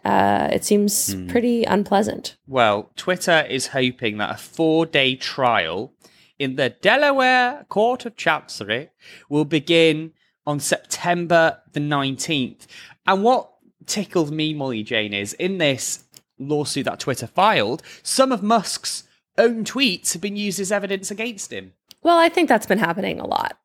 Uh, 0.04 0.49
it 0.52 0.64
seems 0.64 1.14
hmm. 1.14 1.28
pretty 1.28 1.64
unpleasant. 1.64 2.37
Well, 2.47 2.90
Twitter 2.97 3.47
is 3.49 3.68
hoping 3.68 4.18
that 4.18 4.35
a 4.35 4.38
four 4.38 4.87
day 4.87 5.14
trial 5.14 5.92
in 6.38 6.56
the 6.56 6.71
Delaware 6.71 7.66
Court 7.68 8.04
of 8.06 8.16
Chancery 8.16 8.90
will 9.28 9.44
begin 9.44 10.12
on 10.47 10.59
September 10.59 11.61
the 11.73 11.80
19th. 11.80 12.66
And 13.06 13.23
what 13.23 13.52
tickled 13.87 14.32
me, 14.32 14.54
Molly 14.54 14.82
Jane, 14.82 15.14
is 15.14 15.35
in 15.35 15.59
this 15.59 16.04
lawsuit 16.38 16.87
that 16.87 17.00
Twitter 17.00 17.26
filed, 17.26 17.82
some 18.02 18.32
of 18.32 18.42
Musk's 18.42 19.04
own 19.38 19.64
tweets 19.64 20.12
have 20.12 20.23
been 20.23 20.37
used 20.37 20.61
as 20.61 20.73
evidence 20.73 21.11
against 21.11 21.52
him. 21.52 21.73
Well, 22.02 22.18
I 22.18 22.28
think 22.28 22.49
that's 22.49 22.66
been 22.66 22.78
happening 22.78 23.21
a 23.21 23.26
lot. 23.26 23.56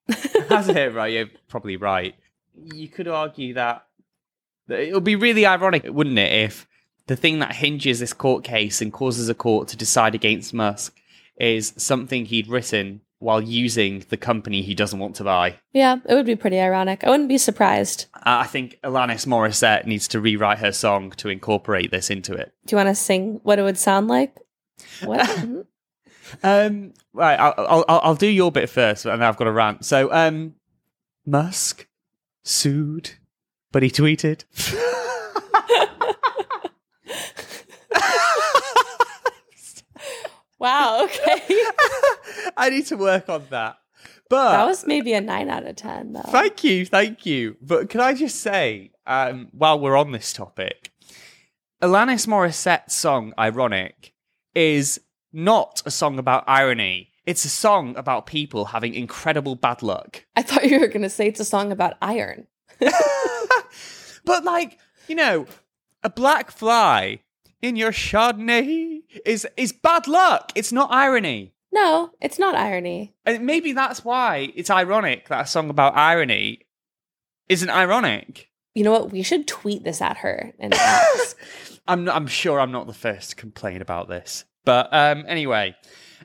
Has 0.49 0.69
it? 0.69 0.93
Right, 0.93 1.13
you're 1.13 1.29
probably 1.47 1.77
right. 1.77 2.15
You 2.55 2.87
could 2.87 3.07
argue 3.07 3.55
that 3.55 3.86
it 4.69 4.93
would 4.93 5.03
be 5.03 5.15
really 5.15 5.45
ironic, 5.45 5.85
wouldn't 5.85 6.19
it, 6.19 6.31
if 6.31 6.67
the 7.07 7.15
thing 7.15 7.39
that 7.39 7.55
hinges 7.55 7.99
this 7.99 8.13
court 8.13 8.43
case 8.43 8.81
and 8.81 8.91
causes 8.91 9.29
a 9.29 9.33
court 9.33 9.67
to 9.69 9.77
decide 9.77 10.13
against 10.13 10.53
Musk 10.53 10.95
is 11.39 11.73
something 11.77 12.25
he'd 12.25 12.47
written 12.47 13.01
while 13.19 13.41
using 13.41 14.05
the 14.09 14.17
company 14.17 14.61
he 14.61 14.75
doesn't 14.75 14.99
want 14.99 15.15
to 15.15 15.23
buy. 15.23 15.55
Yeah, 15.73 15.97
it 16.07 16.13
would 16.13 16.25
be 16.25 16.35
pretty 16.35 16.59
ironic. 16.59 17.03
I 17.03 17.09
wouldn't 17.09 17.29
be 17.29 17.37
surprised. 17.37 18.05
I 18.13 18.45
think 18.45 18.79
Alanis 18.83 19.25
Morissette 19.25 19.85
needs 19.85 20.07
to 20.09 20.19
rewrite 20.19 20.59
her 20.59 20.71
song 20.71 21.11
to 21.11 21.29
incorporate 21.29 21.89
this 21.89 22.09
into 22.09 22.33
it. 22.33 22.53
Do 22.65 22.75
you 22.75 22.77
want 22.77 22.89
to 22.89 22.95
sing 22.95 23.39
what 23.43 23.57
it 23.57 23.63
would 23.63 23.77
sound 23.77 24.07
like? 24.07 24.37
What? 25.03 25.27
um, 26.43 26.93
right, 27.13 27.39
I'll, 27.39 27.85
I'll, 27.87 27.99
I'll 28.03 28.15
do 28.15 28.27
your 28.27 28.51
bit 28.51 28.69
first, 28.69 29.05
and 29.05 29.21
then 29.21 29.27
I've 29.27 29.37
got 29.37 29.47
a 29.47 29.51
rant. 29.51 29.85
So, 29.85 30.13
um, 30.13 30.53
Musk 31.25 31.87
sued, 32.43 33.11
but 33.71 33.83
he 33.83 33.89
tweeted. 33.89 34.43
Wow. 40.59 41.03
Okay. 41.03 41.41
I 42.57 42.69
need 42.69 42.85
to 42.87 42.97
work 42.97 43.29
on 43.29 43.45
that. 43.51 43.77
But 44.29 44.51
that 44.51 44.65
was 44.65 44.85
maybe 44.85 45.13
a 45.13 45.21
nine 45.21 45.49
out 45.49 45.65
of 45.65 45.75
ten, 45.75 46.13
though. 46.13 46.21
Thank 46.21 46.63
you, 46.63 46.85
thank 46.85 47.25
you. 47.25 47.55
But 47.61 47.89
can 47.89 48.01
I 48.01 48.13
just 48.13 48.41
say, 48.41 48.91
um, 49.05 49.47
while 49.51 49.79
we're 49.79 49.95
on 49.95 50.11
this 50.11 50.33
topic, 50.33 50.91
Alanis 51.81 52.27
Morissette's 52.27 52.93
song 52.93 53.33
"Ironic" 53.39 54.13
is 54.53 54.99
not 55.31 55.81
a 55.85 55.91
song 55.91 56.19
about 56.19 56.43
irony. 56.47 57.11
It's 57.25 57.45
a 57.45 57.49
song 57.49 57.95
about 57.95 58.25
people 58.25 58.65
having 58.65 58.93
incredible 58.93 59.55
bad 59.55 59.81
luck. 59.81 60.25
I 60.35 60.41
thought 60.41 60.65
you 60.65 60.79
were 60.79 60.87
going 60.87 61.01
to 61.03 61.09
say 61.09 61.27
it's 61.27 61.39
a 61.39 61.45
song 61.45 61.71
about 61.71 61.93
iron. 62.01 62.47
but 64.27 64.43
like, 64.43 64.77
you 65.07 65.15
know, 65.15 65.47
a 66.03 66.09
black 66.09 66.51
fly 66.51 67.21
in 67.61 67.75
your 67.75 67.91
Chardonnay 67.91 69.01
is 69.25 69.47
is 69.57 69.71
bad 69.71 70.07
luck. 70.07 70.51
It's 70.53 70.71
not 70.71 70.91
irony. 70.91 71.53
No, 71.71 72.11
it's 72.21 72.37
not 72.37 72.55
irony. 72.55 73.15
And 73.25 73.45
maybe 73.45 73.73
that's 73.73 74.05
why 74.05 74.51
it's 74.55 74.69
ironic 74.69 75.27
that 75.29 75.45
a 75.45 75.47
song 75.47 75.69
about 75.69 75.95
irony 75.95 76.61
isn't 77.49 77.69
ironic. 77.69 78.49
You 78.75 78.83
know 78.83 78.91
what? 78.91 79.11
We 79.11 79.23
should 79.23 79.47
tweet 79.47 79.83
this 79.83 80.01
at 80.01 80.17
her 80.17 80.53
and 80.59 80.73
ask. 80.75 81.37
I'm 81.87 82.07
I'm 82.09 82.27
sure 82.27 82.59
I'm 82.59 82.71
not 82.71 82.87
the 82.87 82.93
first 82.93 83.31
to 83.31 83.35
complain 83.35 83.81
about 83.81 84.07
this. 84.09 84.45
But 84.65 84.93
um 84.93 85.25
anyway. 85.27 85.75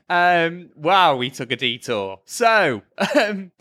Um 0.09 0.69
wow, 0.75 1.15
we 1.15 1.29
took 1.29 1.51
a 1.51 1.55
detour. 1.55 2.19
So, 2.25 2.81
um 3.15 3.51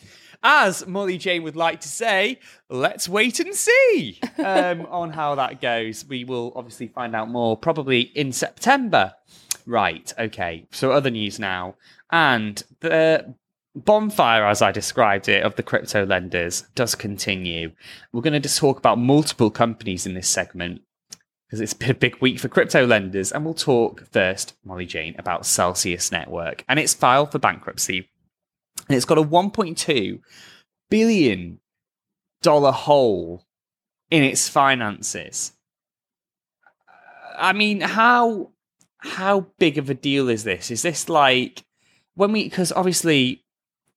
as 0.43 0.87
Molly 0.87 1.19
Jane 1.19 1.43
would 1.43 1.57
like 1.57 1.81
to 1.81 1.89
say, 1.89 2.39
let's 2.69 3.09
wait 3.09 3.41
and 3.41 3.55
see 3.55 4.21
um, 4.39 4.87
on 4.87 5.11
how 5.11 5.35
that 5.37 5.61
goes. 5.61 6.05
We 6.05 6.25
will 6.25 6.53
obviously 6.57 6.89
find 6.89 7.15
out 7.15 7.29
more 7.29 7.57
probably 7.57 8.01
in 8.01 8.33
September. 8.33 9.15
Right, 9.67 10.13
okay. 10.19 10.67
So, 10.73 10.91
other 10.93 11.11
news 11.11 11.39
now. 11.39 11.77
And 12.11 12.63
the 12.81 13.35
bonfire, 13.75 14.45
as 14.45 14.61
I 14.61 14.73
described 14.73 15.29
it, 15.29 15.45
of 15.45 15.57
the 15.57 15.63
crypto 15.63 16.05
lenders 16.05 16.65
does 16.75 16.95
continue. 16.95 17.73
We're 18.13 18.23
going 18.23 18.33
to 18.33 18.41
just 18.41 18.59
talk 18.59 18.79
about 18.79 18.99
multiple 18.99 19.51
companies 19.51 20.07
in 20.07 20.15
this 20.15 20.29
segment 20.29 20.83
because 21.47 21.61
it's 21.61 21.75
been 21.75 21.91
a 21.91 21.95
big 21.95 22.17
week 22.21 22.39
for 22.39 22.49
crypto 22.49 22.87
lenders. 22.87 23.31
And 23.31 23.45
we'll 23.45 23.55
talk 23.55 24.07
first, 24.11 24.55
Molly 24.65 24.87
Jane, 24.87 25.15
about 25.19 25.47
Celsius 25.47 26.11
Network 26.11 26.65
and 26.69 26.79
its 26.79 26.95
filed 26.95 27.31
for 27.31 27.39
bankruptcy 27.39 28.09
and 28.89 28.97
it's 28.97 29.05
got 29.05 29.19
a 29.19 29.23
1.2 29.23 30.21
billion 30.91 31.61
dollar 32.43 32.73
hole 32.73 33.45
in 34.11 34.23
its 34.23 34.49
finances. 34.49 35.53
I 37.37 37.53
mean, 37.53 37.81
how 37.81 38.51
how 38.99 39.47
big 39.59 39.79
of 39.79 39.91
a 39.91 39.95
deal 39.95 40.29
is 40.29 40.45
this? 40.45 40.71
Is 40.71 40.83
this 40.83 41.09
like 41.09 41.65
when 42.15 42.33
we 42.33 42.45
because 42.45 42.73
obviously 42.73 43.43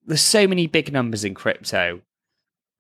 there's 0.06 0.22
so 0.22 0.48
many 0.48 0.68
big 0.68 0.92
numbers 0.92 1.24
in 1.24 1.34
crypto. 1.34 2.01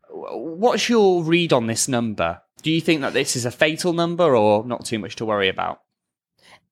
What's 0.09 0.87
your 0.89 1.23
read 1.23 1.51
on 1.51 1.67
this 1.67 1.87
number? 1.87 2.41
Do 2.61 2.71
you 2.71 2.81
think 2.81 3.01
that 3.01 3.13
this 3.13 3.35
is 3.35 3.45
a 3.45 3.51
fatal 3.51 3.93
number 3.93 4.35
or 4.35 4.65
not 4.65 4.85
too 4.85 4.99
much 4.99 5.15
to 5.17 5.25
worry 5.25 5.49
about? 5.49 5.81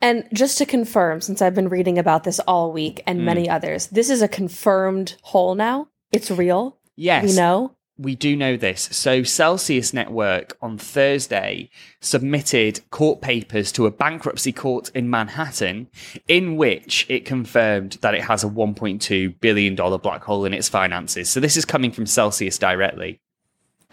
And 0.04 0.28
just 0.34 0.58
to 0.58 0.66
confirm, 0.66 1.22
since 1.22 1.42
I've 1.42 1.56
been 1.56 1.70
reading 1.70 1.98
about 1.98 2.26
this 2.26 2.38
all 2.42 2.74
week 2.74 3.02
and 3.08 3.22
mm. 3.22 3.24
many 3.24 3.50
others, 3.50 3.88
this 3.88 4.10
is 4.10 4.22
a 4.22 4.28
confirmed 4.28 5.16
hole 5.22 5.56
now. 5.56 5.88
It's 6.12 6.30
real. 6.30 6.78
Yes. 6.98 7.24
We 7.24 7.36
know. 7.38 7.78
We 7.98 8.16
do 8.16 8.36
know 8.36 8.58
this. 8.58 8.82
So, 8.92 9.24
Celsius 9.24 9.94
Network 9.94 10.58
on 10.62 10.78
Thursday 10.78 11.70
submitted 12.02 12.82
court 12.90 13.22
papers 13.22 13.72
to 13.74 13.86
a 13.86 13.92
bankruptcy 13.92 14.52
court 14.52 14.92
in 14.94 15.10
Manhattan, 15.10 15.88
in 16.28 16.58
which 16.58 17.06
it 17.08 17.24
confirmed 17.24 18.00
that 18.02 18.14
it 18.14 18.24
has 18.24 18.44
a 18.44 18.50
$1.2 18.50 19.40
billion 19.40 19.76
black 19.76 20.24
hole 20.24 20.44
in 20.44 20.54
its 20.54 20.68
finances. 20.68 21.30
So, 21.30 21.40
this 21.40 21.56
is 21.56 21.64
coming 21.64 21.92
from 21.92 22.08
Celsius 22.08 22.58
directly. 22.58 23.22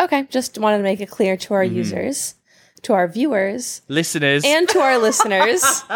Okay, 0.00 0.26
just 0.28 0.58
wanted 0.58 0.78
to 0.78 0.82
make 0.82 1.00
it 1.00 1.10
clear 1.10 1.36
to 1.36 1.54
our 1.54 1.64
mm. 1.64 1.74
users 1.74 2.34
to 2.82 2.92
our 2.92 3.08
viewers, 3.08 3.82
listeners, 3.88 4.42
and 4.44 4.68
to 4.68 4.78
our 4.80 4.98
listeners. 4.98 5.62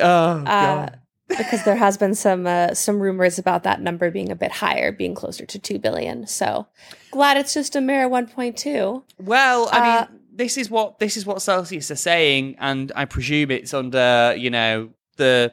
uh, 0.00 0.44
God. 0.44 1.00
Because 1.28 1.64
there 1.64 1.74
has 1.76 1.98
been 1.98 2.14
some 2.14 2.46
uh, 2.46 2.74
some 2.74 3.00
rumors 3.00 3.38
about 3.38 3.64
that 3.64 3.80
number 3.80 4.10
being 4.10 4.30
a 4.30 4.36
bit 4.36 4.52
higher, 4.52 4.92
being 4.92 5.14
closer 5.14 5.44
to 5.44 5.58
two 5.58 5.78
billion. 5.78 6.26
So 6.26 6.66
glad 7.10 7.36
it's 7.36 7.52
just 7.52 7.74
a 7.74 7.80
mere 7.80 8.08
one 8.08 8.28
point 8.28 8.56
two. 8.56 9.02
Well, 9.18 9.68
I 9.72 9.78
uh, 9.78 10.06
mean, 10.10 10.20
this 10.32 10.56
is 10.56 10.70
what 10.70 11.00
this 11.00 11.16
is 11.16 11.26
what 11.26 11.42
Celsius 11.42 11.90
are 11.90 11.96
saying, 11.96 12.56
and 12.60 12.92
I 12.94 13.06
presume 13.06 13.50
it's 13.50 13.74
under 13.74 14.36
you 14.38 14.50
know 14.50 14.90
the 15.16 15.52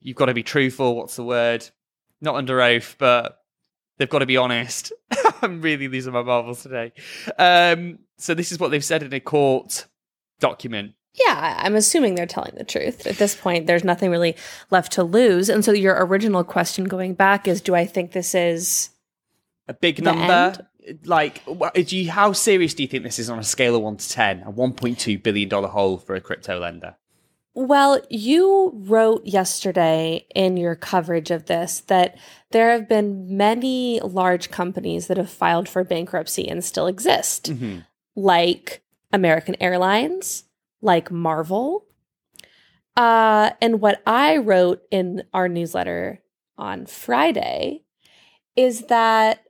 you've 0.00 0.16
got 0.16 0.26
to 0.26 0.34
be 0.34 0.44
truthful. 0.44 0.94
What's 0.96 1.16
the 1.16 1.24
word? 1.24 1.68
Not 2.20 2.36
under 2.36 2.60
oath, 2.60 2.96
but 2.98 3.40
they've 3.98 4.08
got 4.08 4.20
to 4.20 4.26
be 4.26 4.36
honest. 4.36 4.92
I'm 5.42 5.60
really 5.60 5.88
losing 5.88 6.12
my 6.12 6.22
marbles 6.22 6.62
today. 6.62 6.92
Um, 7.38 7.98
So 8.20 8.34
this 8.34 8.52
is 8.52 8.58
what 8.58 8.70
they've 8.70 8.84
said 8.84 9.02
in 9.02 9.12
a 9.12 9.20
court 9.20 9.86
document. 10.38 10.94
Yeah, 11.14 11.56
I'm 11.58 11.74
assuming 11.74 12.14
they're 12.14 12.26
telling 12.26 12.54
the 12.56 12.64
truth. 12.64 13.06
At 13.06 13.16
this 13.16 13.34
point, 13.34 13.66
there's 13.66 13.82
nothing 13.82 14.10
really 14.10 14.36
left 14.70 14.92
to 14.92 15.02
lose. 15.02 15.48
And 15.48 15.64
so 15.64 15.72
your 15.72 15.96
original 16.06 16.44
question 16.44 16.84
going 16.84 17.14
back 17.14 17.48
is 17.48 17.60
do 17.60 17.74
I 17.74 17.84
think 17.84 18.12
this 18.12 18.34
is 18.34 18.90
A 19.66 19.74
big 19.74 20.02
number. 20.02 20.66
Like, 21.04 21.44
do 21.74 21.96
you, 21.96 22.10
how 22.10 22.32
serious 22.32 22.74
do 22.74 22.82
you 22.82 22.88
think 22.88 23.02
this 23.02 23.18
is 23.18 23.28
on 23.28 23.38
a 23.38 23.44
scale 23.44 23.76
of 23.76 23.82
one 23.82 23.96
to 23.96 24.08
ten? 24.08 24.42
A 24.44 24.50
one 24.50 24.72
point 24.72 24.98
two 24.98 25.18
billion 25.18 25.48
dollar 25.48 25.68
hole 25.68 25.98
for 25.98 26.14
a 26.14 26.20
crypto 26.20 26.58
lender. 26.60 26.96
Well, 27.54 28.00
you 28.08 28.72
wrote 28.74 29.26
yesterday 29.26 30.26
in 30.34 30.56
your 30.56 30.76
coverage 30.76 31.30
of 31.32 31.46
this 31.46 31.80
that 31.88 32.16
there 32.52 32.70
have 32.70 32.88
been 32.88 33.36
many 33.36 34.00
large 34.00 34.50
companies 34.50 35.08
that 35.08 35.16
have 35.16 35.30
filed 35.30 35.68
for 35.68 35.82
bankruptcy 35.82 36.48
and 36.48 36.64
still 36.64 36.86
exist, 36.86 37.50
mm-hmm. 37.52 37.80
Like 38.16 38.82
American 39.12 39.56
Airlines, 39.60 40.44
like 40.82 41.10
Marvel. 41.10 41.86
Uh, 42.96 43.50
and 43.60 43.80
what 43.80 44.02
I 44.06 44.36
wrote 44.36 44.82
in 44.90 45.24
our 45.32 45.48
newsletter 45.48 46.22
on 46.58 46.86
Friday 46.86 47.84
is 48.56 48.82
that 48.86 49.44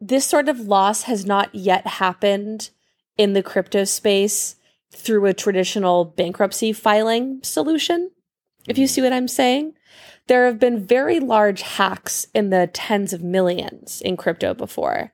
this 0.00 0.26
sort 0.26 0.48
of 0.48 0.60
loss 0.60 1.04
has 1.04 1.24
not 1.24 1.54
yet 1.54 1.86
happened 1.86 2.70
in 3.16 3.32
the 3.34 3.42
crypto 3.42 3.84
space 3.84 4.56
through 4.90 5.26
a 5.26 5.34
traditional 5.34 6.04
bankruptcy 6.04 6.72
filing 6.72 7.40
solution. 7.42 8.10
If 8.66 8.78
you 8.78 8.86
see 8.86 9.02
what 9.02 9.12
I'm 9.12 9.28
saying, 9.28 9.74
there 10.26 10.46
have 10.46 10.58
been 10.58 10.84
very 10.84 11.18
large 11.20 11.62
hacks 11.62 12.26
in 12.34 12.50
the 12.50 12.68
tens 12.72 13.12
of 13.12 13.22
millions 13.22 14.00
in 14.00 14.16
crypto 14.16 14.54
before, 14.54 15.12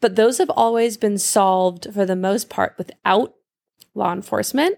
but 0.00 0.16
those 0.16 0.38
have 0.38 0.50
always 0.50 0.96
been 0.96 1.18
solved 1.18 1.86
for 1.92 2.04
the 2.04 2.16
most 2.16 2.48
part 2.50 2.74
without 2.78 3.34
law 3.94 4.12
enforcement. 4.12 4.76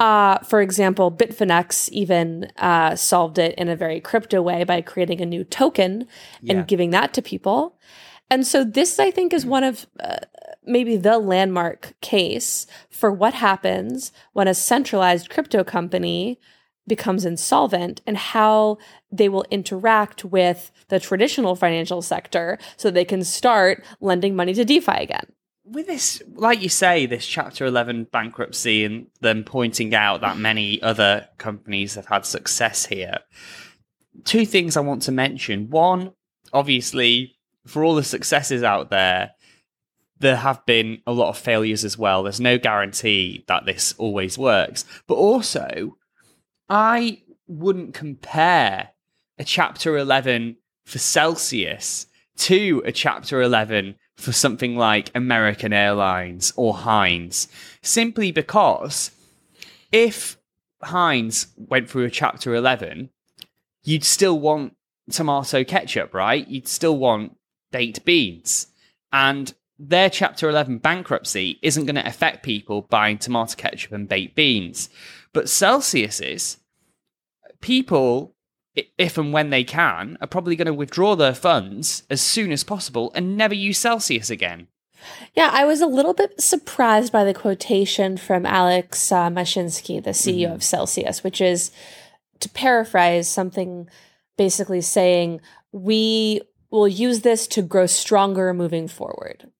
Uh, 0.00 0.38
for 0.38 0.62
example, 0.62 1.12
Bitfinex 1.12 1.90
even 1.90 2.50
uh, 2.56 2.96
solved 2.96 3.38
it 3.38 3.54
in 3.58 3.68
a 3.68 3.76
very 3.76 4.00
crypto 4.00 4.40
way 4.40 4.64
by 4.64 4.80
creating 4.80 5.20
a 5.20 5.26
new 5.26 5.44
token 5.44 6.06
Yeah. 6.40 6.54
and 6.56 6.66
giving 6.66 6.90
that 6.90 7.12
to 7.14 7.22
people. 7.22 7.78
And 8.30 8.46
so 8.46 8.64
this, 8.64 8.98
I 8.98 9.10
think, 9.10 9.34
is 9.34 9.44
one 9.44 9.62
of 9.62 9.86
uh, 10.00 10.16
maybe 10.64 10.96
the 10.96 11.18
landmark 11.18 11.92
case 12.00 12.66
for 12.88 13.12
what 13.12 13.34
happens 13.34 14.10
when 14.32 14.48
a 14.48 14.54
centralized 14.54 15.28
crypto 15.28 15.62
company 15.64 16.40
becomes 16.86 17.24
insolvent 17.24 18.00
and 18.06 18.16
how 18.16 18.78
they 19.10 19.28
will 19.28 19.44
interact 19.50 20.24
with 20.24 20.70
the 20.88 20.98
traditional 20.98 21.54
financial 21.54 22.02
sector 22.02 22.58
so 22.76 22.90
they 22.90 23.04
can 23.04 23.22
start 23.22 23.84
lending 24.00 24.34
money 24.34 24.54
to 24.54 24.64
DeFi 24.64 24.92
again. 24.92 25.26
with 25.64 25.86
this, 25.86 26.22
like 26.34 26.62
you 26.62 26.68
say, 26.68 27.06
this 27.06 27.26
Chapter 27.26 27.64
11 27.66 28.08
bankruptcy 28.12 28.84
and 28.84 29.06
them 29.20 29.44
pointing 29.44 29.94
out 29.94 30.20
that 30.20 30.36
many 30.36 30.82
other 30.82 31.28
companies 31.38 31.94
have 31.94 32.06
had 32.06 32.26
success 32.26 32.86
here, 32.86 33.18
two 34.24 34.44
things 34.44 34.76
I 34.76 34.80
want 34.80 35.02
to 35.02 35.12
mention. 35.12 35.70
One, 35.70 36.12
obviously, 36.52 37.36
for 37.66 37.84
all 37.84 37.94
the 37.94 38.02
successes 38.02 38.62
out 38.62 38.90
there, 38.90 39.32
there 40.18 40.36
have 40.36 40.64
been 40.66 41.02
a 41.06 41.12
lot 41.12 41.30
of 41.30 41.38
failures 41.38 41.84
as 41.84 41.98
well. 41.98 42.22
There's 42.22 42.40
no 42.40 42.58
guarantee 42.58 43.44
that 43.48 43.66
this 43.66 43.94
always 43.98 44.38
works. 44.38 44.84
But 45.06 45.14
also, 45.14 45.96
I 46.74 47.20
wouldn't 47.46 47.92
compare 47.92 48.92
a 49.38 49.44
Chapter 49.44 49.98
11 49.98 50.56
for 50.86 50.98
Celsius 50.98 52.06
to 52.38 52.82
a 52.86 52.92
Chapter 52.92 53.42
11 53.42 53.96
for 54.16 54.32
something 54.32 54.74
like 54.74 55.10
American 55.14 55.74
Airlines 55.74 56.54
or 56.56 56.72
Heinz, 56.72 57.48
simply 57.82 58.32
because 58.32 59.10
if 59.92 60.38
Heinz 60.82 61.48
went 61.58 61.90
through 61.90 62.04
a 62.04 62.10
Chapter 62.10 62.54
11, 62.54 63.10
you'd 63.84 64.02
still 64.02 64.40
want 64.40 64.74
tomato 65.10 65.64
ketchup, 65.64 66.14
right? 66.14 66.48
You'd 66.48 66.68
still 66.68 66.96
want 66.96 67.36
baked 67.70 68.06
beans. 68.06 68.68
And 69.12 69.52
their 69.78 70.08
Chapter 70.08 70.48
11 70.48 70.78
bankruptcy 70.78 71.58
isn't 71.60 71.84
going 71.84 71.96
to 71.96 72.08
affect 72.08 72.42
people 72.42 72.80
buying 72.88 73.18
tomato 73.18 73.56
ketchup 73.56 73.92
and 73.92 74.08
baked 74.08 74.34
beans. 74.34 74.88
But 75.34 75.50
Celsius's, 75.50 76.56
people, 77.62 78.34
if 78.98 79.16
and 79.16 79.32
when 79.32 79.48
they 79.50 79.64
can, 79.64 80.18
are 80.20 80.26
probably 80.26 80.56
going 80.56 80.66
to 80.66 80.74
withdraw 80.74 81.16
their 81.16 81.34
funds 81.34 82.02
as 82.10 82.20
soon 82.20 82.52
as 82.52 82.62
possible 82.64 83.10
and 83.14 83.36
never 83.36 83.54
use 83.54 83.78
Celsius 83.78 84.28
again. 84.28 84.68
Yeah, 85.34 85.50
I 85.52 85.64
was 85.64 85.80
a 85.80 85.86
little 85.86 86.14
bit 86.14 86.40
surprised 86.40 87.12
by 87.12 87.24
the 87.24 87.34
quotation 87.34 88.16
from 88.16 88.46
Alex 88.46 89.10
uh, 89.10 89.28
Mashinsky, 89.30 90.02
the 90.02 90.10
CEO 90.10 90.54
of 90.54 90.62
Celsius, 90.62 91.24
which 91.24 91.40
is 91.40 91.72
to 92.40 92.48
paraphrase 92.48 93.26
something 93.26 93.88
basically 94.36 94.80
saying, 94.80 95.40
we 95.72 96.40
will 96.70 96.88
use 96.88 97.20
this 97.20 97.46
to 97.48 97.62
grow 97.62 97.86
stronger 97.86 98.54
moving 98.54 98.86
forward. 98.88 99.50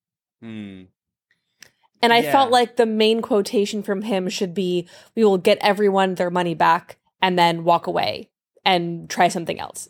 Hmm. 0.41 0.83
And 2.01 2.12
I 2.12 2.19
Yeah. 2.19 2.33
felt 2.33 2.51
like 2.51 2.77
the 2.77 2.87
main 2.87 3.21
quotation 3.21 3.83
from 3.83 4.03
him 4.03 4.29
should 4.29 4.55
be, 4.55 4.88
we 5.15 5.25
will 5.25 5.38
get 5.38 5.59
everyone 5.61 6.15
their 6.15 6.31
money 6.31 6.55
back 6.55 6.99
and 7.23 7.39
then 7.39 7.65
walk 7.65 7.87
away 7.87 8.29
and 8.65 9.09
try 9.09 9.29
something 9.29 9.59
else. 9.61 9.89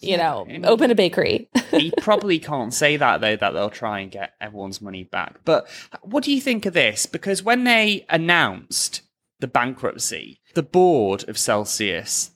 You 0.00 0.10
Yeah, 0.10 0.16
know, 0.18 0.46
and- 0.48 0.66
open 0.66 0.90
a 0.90 0.94
bakery. 0.94 1.48
he 1.70 1.90
probably 1.98 2.38
can't 2.38 2.74
say 2.74 2.96
that 2.98 3.20
though 3.22 3.36
that 3.36 3.50
they'll 3.52 3.70
try 3.70 4.00
and 4.00 4.10
get 4.10 4.34
everyone's 4.40 4.82
money 4.82 5.04
back 5.04 5.36
but 5.44 5.66
what 6.02 6.24
do 6.24 6.32
you 6.32 6.40
think 6.40 6.66
of 6.66 6.74
this 6.74 7.06
because 7.06 7.42
when 7.42 7.64
they 7.64 8.04
announced 8.10 9.02
the 9.40 9.46
bankruptcy 9.46 10.40
the 10.54 10.62
board 10.62 11.26
of 11.28 11.38
celsius 11.38 12.32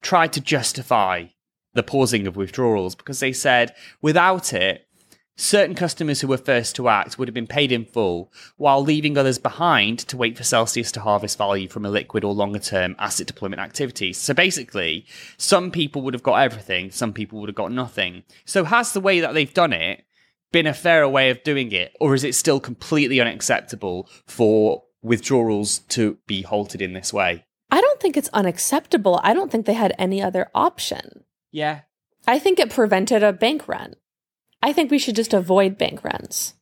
tried 0.00 0.32
to 0.32 0.40
justify 0.40 1.26
the 1.74 1.82
pausing 1.82 2.26
of 2.26 2.34
withdrawals 2.36 2.94
because 2.94 3.20
they 3.20 3.32
said 3.32 3.74
without 4.00 4.52
it 4.52 4.86
certain 5.42 5.74
customers 5.74 6.20
who 6.20 6.28
were 6.28 6.36
first 6.36 6.76
to 6.76 6.88
act 6.88 7.18
would 7.18 7.26
have 7.26 7.34
been 7.34 7.48
paid 7.48 7.72
in 7.72 7.84
full 7.84 8.32
while 8.56 8.80
leaving 8.80 9.18
others 9.18 9.38
behind 9.38 9.98
to 9.98 10.16
wait 10.16 10.36
for 10.36 10.44
celsius 10.44 10.92
to 10.92 11.00
harvest 11.00 11.36
value 11.36 11.68
from 11.68 11.84
a 11.84 11.90
liquid 11.90 12.22
or 12.22 12.32
longer 12.32 12.60
term 12.60 12.94
asset 13.00 13.26
deployment 13.26 13.60
activities 13.60 14.16
so 14.16 14.32
basically 14.32 15.04
some 15.36 15.72
people 15.72 16.00
would 16.00 16.14
have 16.14 16.22
got 16.22 16.36
everything 16.36 16.92
some 16.92 17.12
people 17.12 17.40
would 17.40 17.48
have 17.48 17.56
got 17.56 17.72
nothing 17.72 18.22
so 18.44 18.62
has 18.62 18.92
the 18.92 19.00
way 19.00 19.18
that 19.18 19.34
they've 19.34 19.52
done 19.52 19.72
it 19.72 20.04
been 20.52 20.66
a 20.66 20.72
fairer 20.72 21.08
way 21.08 21.28
of 21.28 21.42
doing 21.42 21.72
it 21.72 21.92
or 21.98 22.14
is 22.14 22.22
it 22.22 22.36
still 22.36 22.60
completely 22.60 23.20
unacceptable 23.20 24.08
for 24.26 24.84
withdrawals 25.02 25.80
to 25.80 26.18
be 26.28 26.42
halted 26.42 26.80
in 26.80 26.92
this 26.92 27.12
way 27.12 27.44
I 27.68 27.80
don't 27.80 28.00
think 28.00 28.18
it's 28.18 28.28
unacceptable. 28.34 29.18
I 29.24 29.32
don't 29.32 29.50
think 29.50 29.64
they 29.64 29.72
had 29.72 29.94
any 29.98 30.22
other 30.22 30.50
option. 30.54 31.24
yeah 31.50 31.80
I 32.28 32.38
think 32.38 32.60
it 32.60 32.70
prevented 32.70 33.24
a 33.24 33.32
bank 33.32 33.66
run. 33.66 33.96
I 34.62 34.72
think 34.72 34.90
we 34.90 34.98
should 34.98 35.16
just 35.16 35.34
avoid 35.34 35.76
bank 35.76 36.04
runs. 36.04 36.54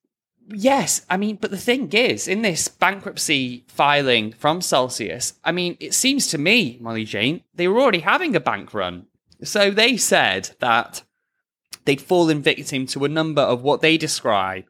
Yes, 0.52 1.06
I 1.08 1.16
mean, 1.16 1.36
but 1.36 1.50
the 1.50 1.56
thing 1.56 1.92
is, 1.92 2.26
in 2.26 2.42
this 2.42 2.66
bankruptcy 2.66 3.64
filing 3.68 4.32
from 4.32 4.60
Celsius, 4.60 5.34
I 5.44 5.52
mean, 5.52 5.76
it 5.78 5.94
seems 5.94 6.26
to 6.28 6.38
me, 6.38 6.78
Molly 6.80 7.04
Jane, 7.04 7.42
they 7.54 7.68
were 7.68 7.80
already 7.80 8.00
having 8.00 8.34
a 8.34 8.40
bank 8.40 8.74
run. 8.74 9.06
So 9.44 9.70
they 9.70 9.96
said 9.96 10.50
that 10.58 11.02
they'd 11.84 12.00
fallen 12.00 12.42
victim 12.42 12.86
to 12.86 13.04
a 13.04 13.08
number 13.08 13.42
of 13.42 13.62
what 13.62 13.80
they 13.80 13.96
describe 13.96 14.64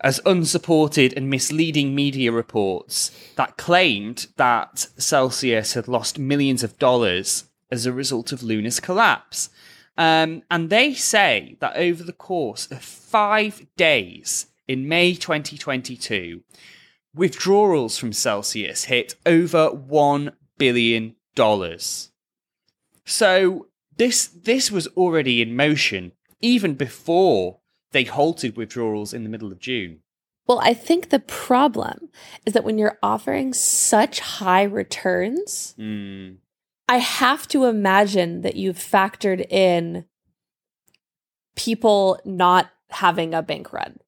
as 0.00 0.20
unsupported 0.26 1.14
and 1.16 1.30
misleading 1.30 1.94
media 1.94 2.30
reports 2.30 3.10
that 3.36 3.56
claimed 3.56 4.26
that 4.36 4.86
Celsius 4.98 5.72
had 5.72 5.88
lost 5.88 6.18
millions 6.18 6.62
of 6.62 6.78
dollars 6.78 7.44
as 7.70 7.86
a 7.86 7.92
result 7.92 8.30
of 8.30 8.42
Luna's 8.42 8.80
collapse. 8.80 9.48
Um, 9.96 10.42
and 10.50 10.70
they 10.70 10.94
say 10.94 11.56
that 11.60 11.76
over 11.76 12.02
the 12.02 12.12
course 12.12 12.70
of 12.70 12.82
five 12.82 13.66
days 13.76 14.46
in 14.66 14.88
May 14.88 15.14
2022, 15.14 16.42
withdrawals 17.14 17.96
from 17.96 18.12
Celsius 18.12 18.84
hit 18.84 19.14
over 19.24 19.70
$1 19.70 20.32
billion. 20.58 21.14
So 23.04 23.66
this, 23.96 24.26
this 24.26 24.70
was 24.70 24.86
already 24.88 25.42
in 25.42 25.56
motion 25.56 26.12
even 26.40 26.74
before 26.74 27.60
they 27.92 28.04
halted 28.04 28.56
withdrawals 28.56 29.14
in 29.14 29.22
the 29.22 29.30
middle 29.30 29.52
of 29.52 29.60
June. 29.60 30.00
Well, 30.46 30.60
I 30.62 30.74
think 30.74 31.08
the 31.08 31.20
problem 31.20 32.10
is 32.44 32.52
that 32.52 32.64
when 32.64 32.76
you're 32.76 32.98
offering 33.02 33.54
such 33.54 34.20
high 34.20 34.64
returns, 34.64 35.74
Mm, 35.78 36.36
I 36.88 36.98
have 36.98 37.48
to 37.48 37.64
imagine 37.64 38.42
that 38.42 38.56
you've 38.56 38.78
factored 38.78 39.50
in 39.50 40.04
people 41.56 42.20
not 42.24 42.70
having 42.90 43.34
a 43.34 43.42
bank 43.42 43.72
run. 43.72 43.98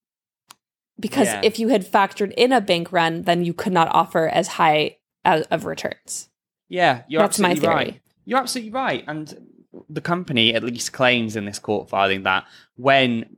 Because 0.99 1.29
Yeah. 1.29 1.41
if 1.45 1.59
you 1.59 1.69
had 1.69 1.85
factored 1.85 2.33
in 2.37 2.53
a 2.53 2.61
bank 2.61 2.91
run, 2.93 3.23
then 3.23 3.45
you 3.45 3.53
could 3.53 3.73
not 3.73 3.89
offer 3.95 4.29
as 4.29 4.49
high 4.49 4.99
as, 5.25 5.43
of 5.47 5.65
returns. 5.65 6.29
Yeah, 6.69 7.03
you're 7.09 7.23
That's 7.23 7.39
my 7.39 7.55
theory. 7.55 7.75
right. 7.75 8.01
You're 8.25 8.39
absolutely 8.41 8.73
right. 8.73 9.05
And 9.07 9.53
the 9.89 10.01
company 10.01 10.55
at 10.55 10.65
least 10.65 10.93
claims 10.93 11.37
in 11.37 11.45
this 11.45 11.59
court 11.59 11.89
filing 11.89 12.23
that 12.25 12.45
when 12.77 13.37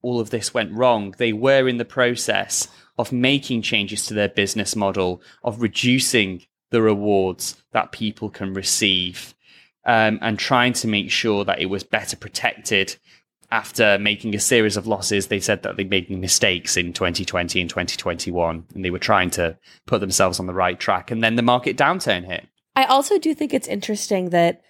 all 0.00 0.20
of 0.20 0.30
this 0.30 0.54
went 0.54 0.72
wrong, 0.72 1.14
they 1.18 1.32
were 1.32 1.68
in 1.68 1.76
the 1.78 1.84
process 1.84 2.68
of 2.98 3.12
making 3.12 3.62
changes 3.62 4.06
to 4.06 4.14
their 4.14 4.28
business 4.28 4.74
model, 4.76 5.20
of 5.42 5.60
reducing 5.60 6.44
the 6.72 6.82
rewards 6.82 7.62
that 7.70 7.92
people 7.92 8.28
can 8.28 8.52
receive, 8.52 9.34
um, 9.86 10.18
and 10.20 10.38
trying 10.38 10.72
to 10.72 10.88
make 10.88 11.10
sure 11.10 11.44
that 11.44 11.60
it 11.60 11.66
was 11.66 11.84
better 11.84 12.16
protected. 12.16 12.96
After 13.52 13.98
making 13.98 14.34
a 14.34 14.40
series 14.40 14.78
of 14.78 14.86
losses, 14.86 15.26
they 15.26 15.38
said 15.38 15.62
that 15.62 15.76
they 15.76 15.84
made 15.84 16.08
mistakes 16.10 16.76
in 16.76 16.94
2020 16.94 17.60
and 17.60 17.68
2021, 17.68 18.64
and 18.74 18.84
they 18.84 18.90
were 18.90 18.98
trying 18.98 19.30
to 19.32 19.56
put 19.86 20.00
themselves 20.00 20.40
on 20.40 20.46
the 20.46 20.54
right 20.54 20.80
track. 20.80 21.10
And 21.10 21.22
then 21.22 21.36
the 21.36 21.42
market 21.42 21.76
downturn 21.76 22.24
hit. 22.24 22.48
I 22.74 22.84
also 22.86 23.18
do 23.18 23.34
think 23.34 23.52
it's 23.52 23.68
interesting 23.68 24.30
that, 24.30 24.62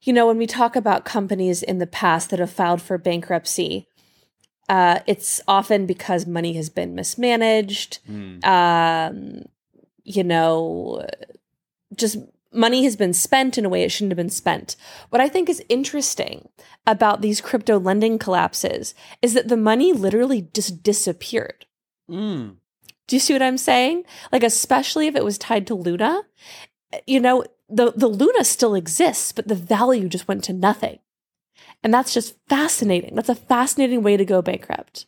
you 0.00 0.12
know, 0.12 0.26
when 0.26 0.38
we 0.38 0.48
talk 0.48 0.74
about 0.74 1.04
companies 1.04 1.62
in 1.62 1.78
the 1.78 1.86
past 1.86 2.30
that 2.30 2.40
have 2.40 2.50
filed 2.50 2.82
for 2.82 2.98
bankruptcy, 2.98 3.86
uh, 4.68 4.98
it's 5.06 5.40
often 5.46 5.86
because 5.86 6.26
money 6.26 6.54
has 6.54 6.68
been 6.68 6.96
mismanaged. 6.96 8.00
Mm. 8.10 8.44
Um, 8.44 9.44
you 10.04 10.24
know, 10.24 11.06
just 11.94 12.18
money 12.52 12.84
has 12.84 12.96
been 12.96 13.12
spent 13.12 13.56
in 13.56 13.64
a 13.64 13.68
way 13.68 13.82
it 13.82 13.90
shouldn't 13.90 14.12
have 14.12 14.16
been 14.16 14.30
spent. 14.30 14.76
What 15.10 15.20
I 15.20 15.28
think 15.28 15.48
is 15.48 15.62
interesting 15.68 16.48
about 16.86 17.20
these 17.20 17.40
crypto 17.40 17.78
lending 17.78 18.18
collapses 18.18 18.94
is 19.22 19.34
that 19.34 19.48
the 19.48 19.56
money 19.56 19.92
literally 19.92 20.48
just 20.52 20.82
disappeared. 20.82 21.66
Mm. 22.10 22.56
Do 23.06 23.16
you 23.16 23.20
see 23.20 23.32
what 23.32 23.42
I'm 23.42 23.58
saying? 23.58 24.04
Like, 24.30 24.42
especially 24.42 25.06
if 25.06 25.16
it 25.16 25.24
was 25.24 25.38
tied 25.38 25.66
to 25.68 25.74
Luna, 25.74 26.22
you 27.06 27.20
know, 27.20 27.44
the, 27.68 27.92
the 27.92 28.06
Luna 28.06 28.44
still 28.44 28.74
exists, 28.74 29.32
but 29.32 29.48
the 29.48 29.54
value 29.54 30.08
just 30.08 30.28
went 30.28 30.44
to 30.44 30.52
nothing. 30.52 30.98
And 31.82 31.92
that's 31.92 32.14
just 32.14 32.36
fascinating. 32.48 33.14
That's 33.14 33.28
a 33.28 33.34
fascinating 33.34 34.02
way 34.02 34.16
to 34.16 34.24
go 34.24 34.42
bankrupt. 34.42 35.06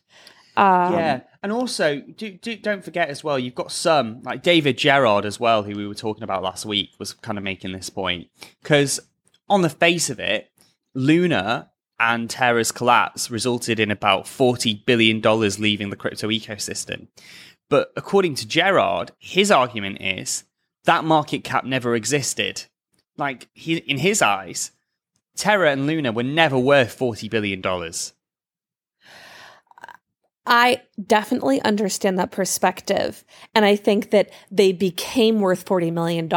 Um, 0.57 0.93
yeah, 0.93 1.21
and 1.45 1.53
also 1.53 1.99
do, 1.99 2.31
do, 2.31 2.55
don't 2.55 2.83
forget 2.83 3.09
as 3.09 3.23
well. 3.23 3.37
You've 3.37 3.53
got 3.53 3.71
some 3.71 4.23
like 4.23 4.41
David 4.41 4.79
Gerard 4.79 5.25
as 5.25 5.39
well, 5.39 5.61
who 5.61 5.75
we 5.75 5.85
were 5.85 5.93
talking 5.93 6.23
about 6.23 6.41
last 6.41 6.65
week, 6.65 6.89
was 6.97 7.13
kind 7.13 7.37
of 7.37 7.43
making 7.43 7.71
this 7.71 7.87
point 7.87 8.29
because 8.63 8.99
on 9.47 9.61
the 9.61 9.69
face 9.69 10.09
of 10.09 10.19
it, 10.19 10.49
Luna 10.95 11.69
and 11.99 12.31
Terra's 12.31 12.71
collapse 12.71 13.29
resulted 13.29 13.79
in 13.79 13.91
about 13.91 14.27
forty 14.27 14.73
billion 14.87 15.21
dollars 15.21 15.59
leaving 15.59 15.91
the 15.91 15.95
crypto 15.95 16.29
ecosystem. 16.29 17.09
But 17.69 17.91
according 17.95 18.33
to 18.35 18.47
Gerard, 18.47 19.11
his 19.19 19.51
argument 19.51 20.01
is 20.01 20.45
that 20.85 21.03
market 21.03 21.43
cap 21.43 21.63
never 21.63 21.93
existed. 21.93 22.63
Like 23.17 23.49
he, 23.53 23.77
in 23.77 23.99
his 23.99 24.23
eyes, 24.23 24.71
Terra 25.35 25.71
and 25.71 25.85
Luna 25.85 26.11
were 26.11 26.23
never 26.23 26.57
worth 26.57 26.93
forty 26.93 27.29
billion 27.29 27.61
dollars. 27.61 28.13
I 30.47 30.81
definitely 31.03 31.61
understand 31.61 32.19
that 32.19 32.31
perspective. 32.31 33.23
And 33.53 33.65
I 33.65 33.75
think 33.75 34.11
that 34.11 34.29
they 34.51 34.71
became 34.71 35.39
worth 35.39 35.65
$40 35.65 35.91
million 35.91 36.29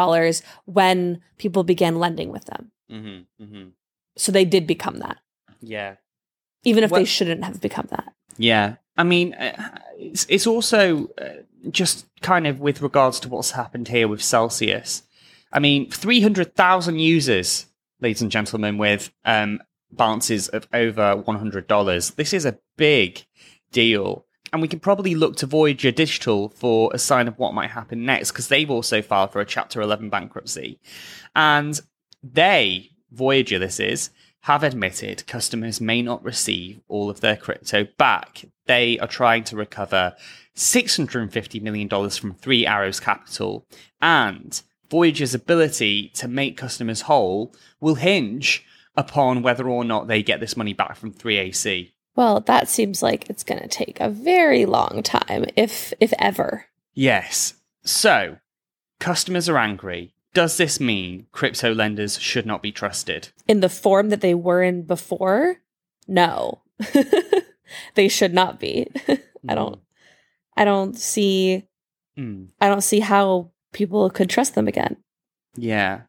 when 0.65 1.21
people 1.37 1.65
began 1.65 1.99
lending 1.99 2.31
with 2.31 2.45
them. 2.47 2.73
Mm-hmm, 2.91 3.45
mm-hmm. 3.45 3.69
So 4.17 4.33
they 4.33 4.45
did 4.45 4.67
become 4.67 4.99
that, 4.99 5.19
Yeah, 5.61 5.97
even 6.65 6.83
if 6.85 6.91
they 6.91 7.05
shouldn't 7.05 7.45
have 7.45 7.61
become 7.61 7.87
that. 7.91 8.13
Yeah, 8.37 8.77
I 8.97 9.05
mean, 9.05 9.35
uh, 9.35 9.79
it's 9.97 10.27
it's 10.29 10.47
also 10.47 11.09
uh, 11.19 11.43
just 11.71 12.07
kind 12.21 12.47
of 12.47 12.59
with 12.59 12.83
regards 12.83 13.21
to 13.21 13.29
what's 13.29 13.53
happened 13.53 13.89
here 13.89 14.09
with 14.09 14.23
Celsius. 14.23 15.03
I 15.53 15.61
mean, 15.61 15.89
three 15.89 16.21
hundred 16.21 16.57
thousand 16.57 16.99
users, 16.99 17.67
ladies 18.01 18.23
and 18.23 18.31
gentlemen, 18.31 18.77
with 18.77 19.13
um, 19.25 19.61
balances 19.93 20.49
of 20.49 20.67
over 20.73 21.17
one 21.17 21.39
hundred 21.39 21.69
dollars. 21.69 22.11
This 22.13 22.33
is 22.33 22.45
a 22.45 22.59
big 22.77 23.25
deal, 23.73 24.25
and 24.53 24.63
we 24.63 24.69
can 24.69 24.81
probably 24.81 25.15
look 25.15 25.37
to 25.37 25.47
Voyager 25.47 25.91
Digital 25.91 26.49
for 26.51 26.91
a 26.95 26.99
sign 26.99 27.29
of 27.29 27.39
what 27.39 27.55
might 27.55 27.71
happen 27.71 28.05
next 28.05 28.33
because 28.33 28.49
they've 28.49 28.71
also 28.71 29.03
filed 29.03 29.33
for 29.33 29.41
a 29.41 29.47
Chapter 29.47 29.81
Eleven 29.81 30.11
bankruptcy, 30.11 30.79
and 31.35 31.81
they 32.23 32.91
Voyager, 33.11 33.59
this 33.59 33.81
is 33.81 34.11
have 34.43 34.63
admitted 34.63 35.27
customers 35.27 35.81
may 35.81 36.01
not 36.01 36.25
receive 36.25 36.81
all 36.89 37.11
of 37.11 37.21
their 37.21 37.37
crypto 37.37 37.87
back. 37.99 38.45
They 38.67 38.99
are 38.99 39.09
trying 39.09 39.45
to 39.45 39.57
recover 39.57 40.15
$650 40.57 41.61
million 41.61 41.89
from 42.11 42.35
Three 42.35 42.67
Arrows 42.67 43.01
Capital, 43.01 43.67
and 44.01 44.61
Voyager's 44.91 45.35
ability 45.35 46.11
to 46.15 46.29
make 46.29 46.57
customers 46.57 47.03
whole 47.03 47.55
will 47.81 47.97
hinge 47.97 48.65
upon 48.97 49.43
whether 49.43 49.69
or 49.69 49.85
not 49.85 50.09
they 50.09 50.23
get 50.23 50.41
this 50.41 50.57
money 50.57 50.73
back 50.73 50.97
from 50.97 51.13
3AC. 51.13 51.93
Well, 52.19 52.41
that 52.41 52.69
seems 52.69 53.01
like 53.01 53.31
it's 53.31 53.45
going 53.45 53.61
to 53.63 53.69
take 53.69 54.01
a 54.01 54.11
very 54.11 54.67
long 54.67 55.05
time, 55.05 55.45
if 55.55 55.93
if 56.01 56.13
ever. 56.19 56.67
Yes. 56.93 57.55
So, 57.85 58.39
customers 58.99 59.49
are 59.49 59.57
angry. 59.57 60.15
Does 60.35 60.57
this 60.57 60.81
mean 60.81 61.29
crypto 61.31 61.73
lenders 61.73 62.19
should 62.19 62.45
not 62.45 62.61
be 62.61 62.73
trusted? 62.73 63.29
In 63.47 63.61
the 63.61 63.69
form 63.69 64.09
that 64.09 64.21
they 64.21 64.35
were 64.35 64.65
in 64.65 64.83
before, 64.83 65.59
no, 66.09 66.63
they 67.95 68.09
should 68.09 68.35
not 68.35 68.59
be. 68.59 68.89
I 69.49 69.55
don't. 69.55 69.79
I 70.57 70.65
don't 70.65 70.99
see. 70.99 71.69
Mm. 72.19 72.49
I 72.61 72.69
don't 72.69 72.83
see 72.83 72.99
how 72.99 73.53
people 73.73 74.11
could 74.11 74.29
trust 74.29 74.57
them 74.57 74.67
again. 74.67 74.97
Yeah, 75.55 76.01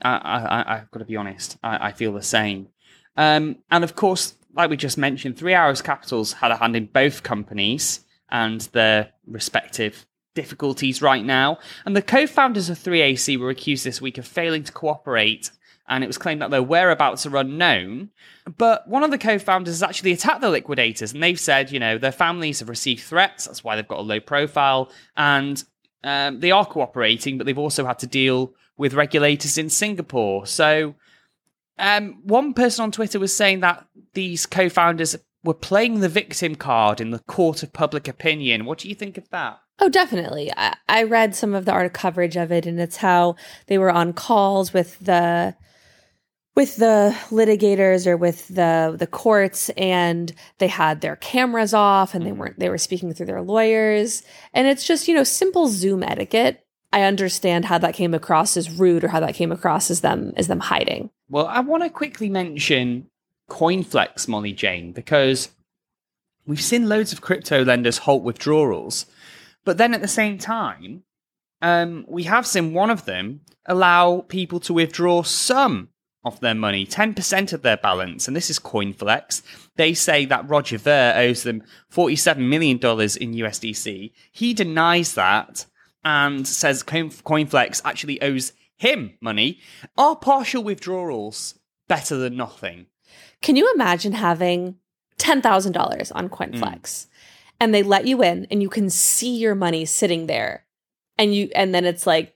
I, 0.00 0.14
I, 0.16 0.38
I- 0.62 0.74
I've 0.76 0.90
got 0.90 1.00
to 1.00 1.04
be 1.04 1.16
honest. 1.16 1.58
I, 1.62 1.88
I 1.88 1.92
feel 1.92 2.14
the 2.14 2.22
same. 2.22 2.68
Um, 3.18 3.58
and 3.70 3.84
of 3.84 3.94
course, 3.94 4.36
like 4.54 4.70
we 4.70 4.76
just 4.76 4.98
mentioned, 4.98 5.36
Three 5.36 5.54
Arrows 5.54 5.82
Capitals 5.82 6.34
had 6.34 6.50
a 6.50 6.56
hand 6.56 6.76
in 6.76 6.86
both 6.86 7.22
companies 7.22 8.00
and 8.30 8.60
their 8.72 9.12
respective 9.26 10.06
difficulties 10.34 11.00
right 11.00 11.24
now. 11.24 11.58
And 11.84 11.96
the 11.96 12.02
co-founders 12.02 12.68
of 12.68 12.78
3AC 12.78 13.38
were 13.38 13.50
accused 13.50 13.84
this 13.84 14.00
week 14.00 14.18
of 14.18 14.26
failing 14.26 14.64
to 14.64 14.72
cooperate. 14.72 15.50
And 15.86 16.02
it 16.02 16.06
was 16.06 16.18
claimed 16.18 16.40
that 16.40 16.50
their 16.50 16.62
whereabouts 16.62 17.26
are 17.26 17.36
unknown. 17.36 18.10
But 18.56 18.88
one 18.88 19.02
of 19.02 19.10
the 19.10 19.18
co 19.18 19.38
founders 19.38 19.74
has 19.74 19.82
actually 19.82 20.12
attacked 20.12 20.40
the 20.40 20.48
liquidators, 20.48 21.12
and 21.12 21.22
they've 21.22 21.38
said, 21.38 21.70
you 21.70 21.78
know, 21.78 21.98
their 21.98 22.12
families 22.12 22.60
have 22.60 22.70
received 22.70 23.02
threats. 23.02 23.44
That's 23.44 23.62
why 23.62 23.76
they've 23.76 23.86
got 23.86 23.98
a 23.98 24.02
low 24.02 24.20
profile. 24.20 24.90
And 25.16 25.62
um, 26.02 26.40
they 26.40 26.50
are 26.50 26.64
cooperating, 26.64 27.36
but 27.36 27.46
they've 27.46 27.58
also 27.58 27.84
had 27.84 27.98
to 27.98 28.06
deal 28.06 28.54
with 28.76 28.94
regulators 28.94 29.58
in 29.58 29.68
Singapore. 29.68 30.46
So, 30.46 30.94
um, 31.78 32.20
one 32.24 32.54
person 32.54 32.84
on 32.84 32.92
Twitter 32.92 33.18
was 33.18 33.34
saying 33.34 33.60
that 33.60 33.86
these 34.14 34.46
co 34.46 34.68
founders 34.68 35.16
were 35.42 35.54
playing 35.54 36.00
the 36.00 36.08
victim 36.08 36.54
card 36.54 37.00
in 37.00 37.10
the 37.10 37.18
court 37.20 37.62
of 37.62 37.72
public 37.72 38.08
opinion. 38.08 38.64
What 38.64 38.78
do 38.78 38.88
you 38.88 38.94
think 38.94 39.18
of 39.18 39.28
that? 39.30 39.58
Oh, 39.80 39.88
definitely. 39.88 40.52
I, 40.56 40.76
I 40.88 41.02
read 41.02 41.34
some 41.34 41.54
of 41.54 41.64
the 41.64 41.72
art 41.72 41.92
coverage 41.92 42.36
of 42.36 42.52
it, 42.52 42.64
and 42.64 42.80
it's 42.80 42.96
how 42.96 43.36
they 43.66 43.78
were 43.78 43.90
on 43.90 44.12
calls 44.12 44.72
with 44.72 44.98
the 45.00 45.54
with 46.54 46.76
the 46.76 47.16
litigators 47.30 48.06
or 48.06 48.16
with 48.16 48.46
the 48.48 48.94
the 48.96 49.08
courts, 49.08 49.70
and 49.70 50.32
they 50.58 50.68
had 50.68 51.00
their 51.00 51.16
cameras 51.16 51.74
off, 51.74 52.14
and 52.14 52.24
they 52.24 52.32
weren't 52.32 52.58
they 52.58 52.68
were 52.68 52.78
speaking 52.78 53.12
through 53.12 53.26
their 53.26 53.42
lawyers, 53.42 54.22
and 54.52 54.68
it's 54.68 54.86
just 54.86 55.08
you 55.08 55.14
know 55.14 55.24
simple 55.24 55.66
Zoom 55.68 56.02
etiquette. 56.04 56.63
I 56.94 57.02
understand 57.02 57.64
how 57.64 57.78
that 57.78 57.94
came 57.94 58.14
across 58.14 58.56
as 58.56 58.70
rude, 58.70 59.02
or 59.02 59.08
how 59.08 59.18
that 59.18 59.34
came 59.34 59.50
across 59.50 59.90
as 59.90 60.00
them 60.00 60.32
as 60.36 60.46
them 60.46 60.60
hiding. 60.60 61.10
Well, 61.28 61.48
I 61.48 61.58
want 61.58 61.82
to 61.82 61.90
quickly 61.90 62.28
mention 62.28 63.08
CoinFlex, 63.50 64.28
Molly 64.28 64.52
Jane, 64.52 64.92
because 64.92 65.48
we've 66.46 66.62
seen 66.62 66.88
loads 66.88 67.12
of 67.12 67.20
crypto 67.20 67.64
lenders 67.64 67.98
halt 67.98 68.22
withdrawals, 68.22 69.06
but 69.64 69.76
then 69.76 69.92
at 69.92 70.02
the 70.02 70.08
same 70.08 70.38
time, 70.38 71.02
um, 71.60 72.04
we 72.06 72.22
have 72.22 72.46
seen 72.46 72.72
one 72.72 72.90
of 72.90 73.06
them 73.06 73.40
allow 73.66 74.20
people 74.28 74.60
to 74.60 74.72
withdraw 74.72 75.24
some 75.24 75.88
of 76.24 76.38
their 76.38 76.54
money, 76.54 76.86
10% 76.86 77.52
of 77.52 77.62
their 77.62 77.76
balance, 77.76 78.28
and 78.28 78.36
this 78.36 78.50
is 78.50 78.60
CoinFlex. 78.60 79.42
They 79.74 79.94
say 79.94 80.26
that 80.26 80.48
Roger 80.48 80.78
Ver 80.78 81.12
owes 81.16 81.42
them 81.42 81.64
$47 81.92 82.36
million 82.38 82.76
in 82.76 82.80
USDC. 82.80 84.12
He 84.30 84.54
denies 84.54 85.14
that 85.14 85.66
and 86.04 86.46
says 86.46 86.82
CoinFlex 86.82 87.80
actually 87.84 88.20
owes 88.22 88.52
him 88.76 89.14
money. 89.20 89.60
Are 89.96 90.16
partial 90.16 90.62
withdrawals 90.64 91.58
better 91.88 92.16
than 92.16 92.36
nothing? 92.36 92.86
Can 93.42 93.56
you 93.56 93.70
imagine 93.74 94.12
having 94.12 94.76
ten 95.18 95.40
thousand 95.42 95.72
dollars 95.72 96.10
on 96.12 96.28
CoinFlex, 96.28 97.06
and 97.60 97.74
they 97.74 97.82
let 97.82 98.06
you 98.06 98.22
in, 98.22 98.46
and 98.50 98.60
you 98.62 98.68
can 98.68 98.90
see 98.90 99.36
your 99.36 99.54
money 99.54 99.84
sitting 99.84 100.26
there, 100.26 100.64
and 101.18 101.34
you, 101.34 101.50
and 101.54 101.74
then 101.74 101.84
it's 101.84 102.06
like 102.06 102.34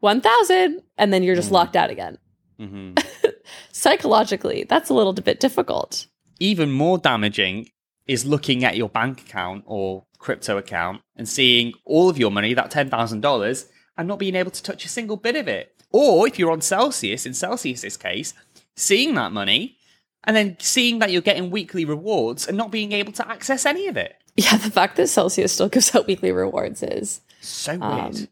one 0.00 0.20
thousand, 0.20 0.82
and 0.96 1.12
then 1.12 1.22
you're 1.22 1.34
just 1.36 1.50
Mm. 1.50 1.54
locked 1.54 1.76
out 1.76 1.90
again. 1.90 2.18
hmm 2.58 2.94
Psychologically, 3.72 4.64
that's 4.68 4.90
a 4.90 4.94
little 4.94 5.12
bit 5.12 5.40
difficult. 5.40 6.06
Even 6.38 6.70
more 6.70 6.98
damaging 6.98 7.68
is 8.06 8.24
looking 8.24 8.64
at 8.64 8.76
your 8.76 8.88
bank 8.88 9.20
account 9.22 9.64
or 9.66 10.04
crypto 10.20 10.56
account 10.56 11.02
and 11.16 11.28
seeing 11.28 11.72
all 11.84 12.08
of 12.08 12.18
your 12.18 12.30
money, 12.30 12.54
that 12.54 12.70
$10,000, 12.70 13.68
and 13.98 14.08
not 14.08 14.18
being 14.18 14.36
able 14.36 14.52
to 14.52 14.62
touch 14.62 14.84
a 14.84 14.88
single 14.88 15.16
bit 15.16 15.34
of 15.34 15.48
it. 15.48 15.74
Or 15.90 16.28
if 16.28 16.38
you're 16.38 16.52
on 16.52 16.60
Celsius, 16.60 17.26
in 17.26 17.34
Celsius's 17.34 17.96
case, 17.96 18.32
seeing 18.76 19.14
that 19.16 19.32
money 19.32 19.76
and 20.24 20.36
then 20.36 20.56
seeing 20.60 21.00
that 21.00 21.10
you're 21.10 21.22
getting 21.22 21.50
weekly 21.50 21.84
rewards 21.84 22.46
and 22.46 22.56
not 22.56 22.70
being 22.70 22.92
able 22.92 23.12
to 23.14 23.28
access 23.28 23.66
any 23.66 23.88
of 23.88 23.96
it. 23.96 24.14
Yeah, 24.36 24.56
the 24.56 24.70
fact 24.70 24.96
that 24.96 25.08
Celsius 25.08 25.52
still 25.52 25.68
gives 25.68 25.94
out 25.94 26.06
weekly 26.06 26.30
rewards 26.30 26.82
is 26.82 27.20
So 27.40 27.72
weird. 27.72 27.82
Um, 27.82 28.28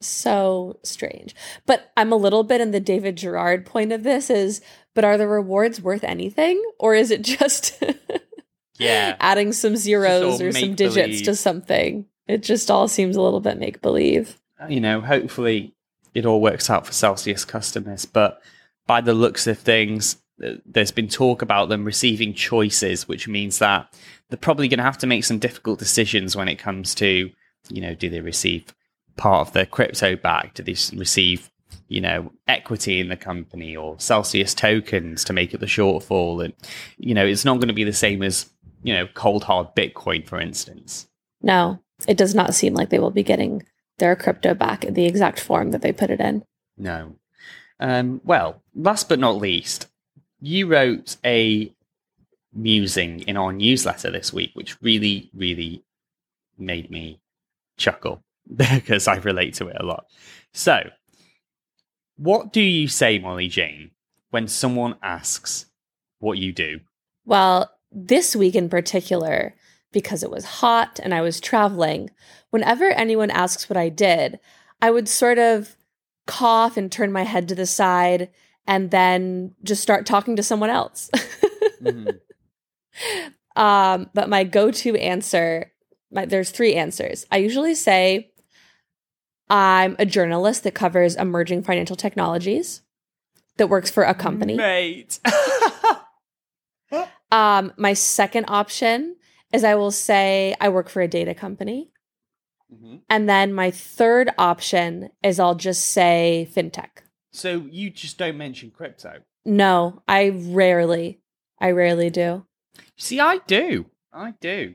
so 0.00 0.78
strange. 0.82 1.34
But 1.66 1.92
I'm 1.96 2.12
a 2.12 2.16
little 2.16 2.44
bit 2.44 2.60
in 2.60 2.70
the 2.70 2.80
David 2.80 3.16
Gerard 3.16 3.66
point 3.66 3.92
of 3.92 4.04
this 4.04 4.30
is, 4.30 4.60
but 4.94 5.04
are 5.04 5.18
the 5.18 5.28
rewards 5.28 5.80
worth 5.80 6.04
anything? 6.04 6.62
Or 6.78 6.94
is 6.94 7.10
it 7.10 7.22
just 7.22 7.82
yeah. 8.78 9.16
adding 9.20 9.52
some 9.52 9.76
zeros 9.76 10.40
or 10.40 10.52
some 10.52 10.74
digits 10.74 11.22
to 11.22 11.34
something? 11.34 12.06
It 12.26 12.42
just 12.42 12.70
all 12.70 12.88
seems 12.88 13.16
a 13.16 13.22
little 13.22 13.40
bit 13.40 13.58
make 13.58 13.80
believe. 13.80 14.38
Uh, 14.60 14.66
you 14.68 14.80
know, 14.80 15.00
hopefully 15.00 15.74
it 16.14 16.26
all 16.26 16.40
works 16.40 16.68
out 16.68 16.86
for 16.86 16.92
Celsius 16.92 17.44
customers. 17.44 18.04
But 18.04 18.42
by 18.86 19.00
the 19.00 19.14
looks 19.14 19.46
of 19.46 19.58
things, 19.58 20.16
uh, 20.44 20.54
there's 20.66 20.90
been 20.90 21.08
talk 21.08 21.42
about 21.42 21.68
them 21.68 21.84
receiving 21.84 22.34
choices, 22.34 23.08
which 23.08 23.28
means 23.28 23.58
that 23.58 23.92
they're 24.28 24.36
probably 24.36 24.68
going 24.68 24.78
to 24.78 24.84
have 24.84 24.98
to 24.98 25.06
make 25.06 25.24
some 25.24 25.38
difficult 25.38 25.78
decisions 25.78 26.36
when 26.36 26.48
it 26.48 26.56
comes 26.56 26.94
to, 26.96 27.30
you 27.70 27.80
know, 27.80 27.94
do 27.94 28.10
they 28.10 28.20
receive 28.20 28.74
part 29.16 29.46
of 29.46 29.52
their 29.54 29.66
crypto 29.66 30.16
back? 30.16 30.54
Do 30.54 30.62
they 30.62 30.76
receive, 30.96 31.50
you 31.88 32.00
know, 32.00 32.32
equity 32.46 33.00
in 33.00 33.08
the 33.08 33.16
company 33.16 33.76
or 33.76 33.98
Celsius 33.98 34.54
tokens 34.54 35.24
to 35.24 35.32
make 35.32 35.54
up 35.54 35.60
the 35.60 35.66
shortfall? 35.66 36.44
And, 36.44 36.54
you 36.98 37.14
know, 37.14 37.26
it's 37.26 37.44
not 37.44 37.54
going 37.54 37.68
to 37.68 37.74
be 37.74 37.84
the 37.84 37.92
same 37.92 38.22
as, 38.22 38.50
you 38.82 38.94
know, 38.94 39.06
cold 39.14 39.44
hard 39.44 39.74
Bitcoin, 39.74 40.26
for 40.26 40.40
instance. 40.40 41.08
No, 41.42 41.80
it 42.06 42.16
does 42.16 42.34
not 42.34 42.54
seem 42.54 42.74
like 42.74 42.90
they 42.90 42.98
will 42.98 43.10
be 43.10 43.22
getting 43.22 43.62
their 43.98 44.16
crypto 44.16 44.54
back 44.54 44.84
in 44.84 44.94
the 44.94 45.06
exact 45.06 45.40
form 45.40 45.70
that 45.72 45.82
they 45.82 45.92
put 45.92 46.10
it 46.10 46.20
in. 46.20 46.44
No. 46.76 47.16
Um, 47.80 48.20
well, 48.24 48.62
last 48.74 49.08
but 49.08 49.18
not 49.18 49.36
least, 49.36 49.88
you 50.40 50.66
wrote 50.66 51.16
a 51.24 51.72
musing 52.52 53.20
in 53.20 53.36
our 53.36 53.52
newsletter 53.52 54.10
this 54.10 54.32
week, 54.32 54.50
which 54.54 54.80
really, 54.82 55.30
really 55.34 55.84
made 56.56 56.90
me 56.90 57.20
chuckle 57.76 58.22
because 58.56 59.08
I 59.08 59.16
relate 59.16 59.54
to 59.54 59.68
it 59.68 59.76
a 59.78 59.84
lot. 59.84 60.06
So, 60.52 60.90
what 62.16 62.52
do 62.52 62.60
you 62.60 62.88
say, 62.88 63.18
Molly 63.18 63.48
Jane, 63.48 63.92
when 64.30 64.48
someone 64.48 64.96
asks 65.02 65.66
what 66.18 66.38
you 66.38 66.52
do? 66.52 66.80
Well, 67.24 67.70
this 67.90 68.36
week 68.36 68.54
in 68.54 68.68
particular, 68.68 69.54
because 69.92 70.22
it 70.22 70.30
was 70.30 70.44
hot 70.44 71.00
and 71.02 71.14
I 71.14 71.20
was 71.20 71.40
traveling, 71.40 72.10
whenever 72.50 72.90
anyone 72.90 73.30
asks 73.30 73.68
what 73.68 73.76
I 73.76 73.88
did, 73.88 74.38
I 74.80 74.90
would 74.90 75.08
sort 75.08 75.38
of 75.38 75.76
cough 76.26 76.76
and 76.76 76.92
turn 76.92 77.10
my 77.10 77.22
head 77.22 77.48
to 77.48 77.54
the 77.54 77.66
side 77.66 78.28
and 78.66 78.90
then 78.90 79.54
just 79.64 79.82
start 79.82 80.06
talking 80.06 80.36
to 80.36 80.42
someone 80.42 80.70
else. 80.70 81.10
um, 83.56 84.10
but 84.14 84.28
my 84.28 84.44
go 84.44 84.70
to 84.70 84.96
answer, 84.96 85.72
my, 86.12 86.26
there's 86.26 86.50
three 86.50 86.74
answers. 86.74 87.26
I 87.32 87.38
usually 87.38 87.74
say, 87.74 88.30
I'm 89.48 89.96
a 89.98 90.04
journalist 90.04 90.64
that 90.64 90.74
covers 90.74 91.16
emerging 91.16 91.62
financial 91.62 91.96
technologies 91.96 92.82
that 93.56 93.68
works 93.68 93.90
for 93.90 94.04
a 94.04 94.14
company. 94.14 94.54
Mate. 94.54 95.18
Um, 97.30 97.72
my 97.76 97.92
second 97.92 98.46
option 98.48 99.16
is 99.52 99.64
I 99.64 99.74
will 99.74 99.90
say 99.90 100.54
I 100.60 100.68
work 100.68 100.88
for 100.88 101.02
a 101.02 101.08
data 101.08 101.34
company. 101.34 101.90
Mhm. 102.72 103.00
And 103.08 103.28
then 103.28 103.52
my 103.52 103.70
third 103.70 104.30
option 104.38 105.10
is 105.22 105.40
I'll 105.40 105.54
just 105.54 105.86
say 105.86 106.48
fintech. 106.54 107.02
So, 107.30 107.66
you 107.70 107.90
just 107.90 108.18
don't 108.18 108.36
mention 108.36 108.70
crypto? 108.70 109.22
No, 109.44 110.02
I 110.08 110.28
rarely, 110.30 111.20
I 111.60 111.70
rarely 111.70 112.10
do. 112.10 112.46
See, 112.96 113.20
I 113.20 113.38
do. 113.46 113.86
I 114.12 114.32
do. 114.40 114.74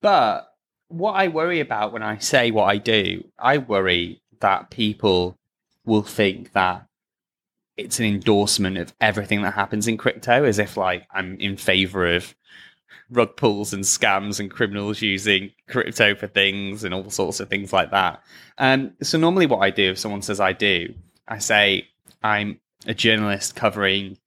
But 0.00 0.52
what 0.88 1.12
I 1.12 1.28
worry 1.28 1.60
about 1.60 1.92
when 1.92 2.02
I 2.02 2.18
say 2.18 2.50
what 2.50 2.64
I 2.64 2.76
do, 2.78 3.24
I 3.38 3.58
worry 3.58 4.22
that 4.40 4.70
people 4.70 5.38
will 5.84 6.02
think 6.02 6.52
that 6.52 6.86
it's 7.76 7.98
an 7.98 8.06
endorsement 8.06 8.78
of 8.78 8.94
everything 9.00 9.42
that 9.42 9.54
happens 9.54 9.88
in 9.88 9.96
crypto, 9.96 10.44
as 10.44 10.58
if 10.58 10.76
like 10.76 11.06
I'm 11.12 11.38
in 11.40 11.56
favor 11.56 12.14
of 12.14 12.34
rug 13.10 13.36
pulls 13.36 13.72
and 13.72 13.84
scams 13.84 14.40
and 14.40 14.50
criminals 14.50 15.02
using 15.02 15.50
crypto 15.68 16.14
for 16.14 16.26
things 16.26 16.84
and 16.84 16.94
all 16.94 17.10
sorts 17.10 17.40
of 17.40 17.48
things 17.48 17.72
like 17.72 17.90
that. 17.90 18.22
Um, 18.58 18.92
so 19.02 19.18
normally 19.18 19.46
what 19.46 19.58
I 19.58 19.70
do 19.70 19.90
if 19.90 19.98
someone 19.98 20.22
says 20.22 20.40
I 20.40 20.52
do, 20.52 20.94
I 21.28 21.38
say 21.38 21.88
I'm 22.22 22.60
a 22.86 22.94
journalist 22.94 23.56
covering 23.56 24.18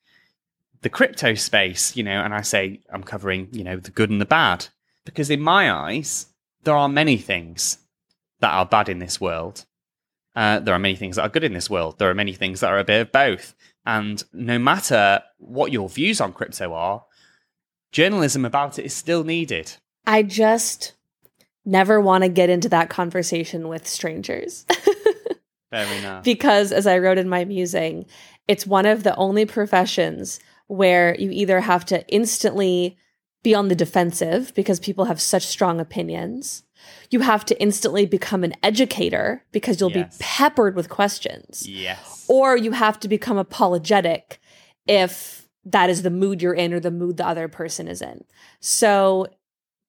the 0.81 0.89
crypto 0.89 1.33
space, 1.33 1.95
you 1.95 2.03
know, 2.03 2.21
and 2.21 2.33
I 2.33 2.41
say 2.41 2.81
I'm 2.91 3.03
covering, 3.03 3.49
you 3.51 3.63
know, 3.63 3.77
the 3.77 3.91
good 3.91 4.09
and 4.09 4.21
the 4.21 4.25
bad. 4.25 4.67
Because 5.05 5.29
in 5.29 5.41
my 5.41 5.71
eyes, 5.71 6.27
there 6.63 6.75
are 6.75 6.89
many 6.89 7.17
things 7.17 7.79
that 8.39 8.53
are 8.53 8.65
bad 8.65 8.89
in 8.89 8.99
this 8.99 9.19
world. 9.19 9.65
Uh, 10.37 10.59
there 10.59 10.75
are 10.75 10.79
many 10.79 10.95
things 10.95 11.15
that 11.15 11.23
are 11.23 11.29
good 11.29 11.43
in 11.43 11.53
this 11.53 11.67
world. 11.67 11.97
There 11.97 12.11
are 12.11 12.13
many 12.13 12.33
things 12.33 12.59
that 12.59 12.71
are 12.71 12.77
a 12.77 12.83
bit 12.83 13.01
of 13.01 13.11
both. 13.11 13.55
And 13.87 14.23
no 14.31 14.59
matter 14.59 15.23
what 15.39 15.71
your 15.71 15.89
views 15.89 16.21
on 16.21 16.31
crypto 16.31 16.73
are, 16.73 17.03
journalism 17.91 18.45
about 18.45 18.77
it 18.77 18.85
is 18.85 18.93
still 18.93 19.23
needed. 19.23 19.73
I 20.05 20.21
just 20.21 20.93
never 21.65 21.99
want 21.99 22.23
to 22.23 22.29
get 22.29 22.51
into 22.51 22.69
that 22.69 22.91
conversation 22.91 23.67
with 23.67 23.87
strangers. 23.87 24.67
Fair 25.71 25.91
enough. 25.97 26.23
because 26.23 26.71
as 26.71 26.85
I 26.85 26.99
wrote 26.99 27.17
in 27.17 27.27
my 27.27 27.43
musing, 27.43 28.05
it's 28.47 28.67
one 28.67 28.85
of 28.85 29.01
the 29.01 29.15
only 29.15 29.47
professions 29.47 30.39
where 30.67 31.15
you 31.15 31.31
either 31.31 31.61
have 31.61 31.83
to 31.85 32.07
instantly 32.09 32.95
be 33.41 33.55
on 33.55 33.69
the 33.69 33.75
defensive 33.75 34.53
because 34.53 34.79
people 34.79 35.05
have 35.05 35.19
such 35.19 35.47
strong 35.47 35.79
opinions. 35.79 36.63
You 37.09 37.21
have 37.21 37.45
to 37.45 37.61
instantly 37.61 38.05
become 38.05 38.43
an 38.43 38.53
educator 38.63 39.43
because 39.51 39.79
you'll 39.79 39.91
Yes. 39.91 40.17
be 40.17 40.23
peppered 40.23 40.75
with 40.75 40.89
questions. 40.89 41.67
yes. 41.67 42.25
Or 42.29 42.57
you 42.57 42.71
have 42.71 42.99
to 43.01 43.07
become 43.07 43.37
apologetic 43.37 44.39
if 44.87 45.47
that 45.65 45.89
is 45.89 46.01
the 46.03 46.09
mood 46.09 46.41
you're 46.41 46.53
in 46.53 46.73
or 46.73 46.79
the 46.79 46.91
mood 46.91 47.17
the 47.17 47.27
other 47.27 47.47
person 47.47 47.87
is 47.87 48.01
in. 48.01 48.23
So 48.59 49.27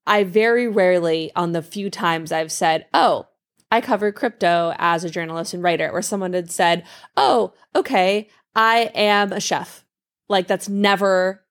I 0.06 0.24
very 0.24 0.66
rarely, 0.68 1.30
on 1.36 1.52
the 1.52 1.62
few 1.62 1.90
times 1.90 2.32
I've 2.32 2.50
said, 2.52 2.86
oh, 2.94 3.26
I 3.70 3.80
cover 3.80 4.10
crypto 4.12 4.72
as 4.78 5.04
a 5.04 5.10
journalist 5.10 5.52
and 5.52 5.62
writer, 5.62 5.90
or 5.90 6.00
someone 6.00 6.32
had 6.32 6.50
said, 6.50 6.84
oh, 7.16 7.52
okay, 7.76 8.28
I 8.54 8.90
am 8.94 9.32
a 9.32 9.40
chef. 9.40 9.84
Like 10.28 10.46
that's 10.46 10.68
never, 10.68 11.44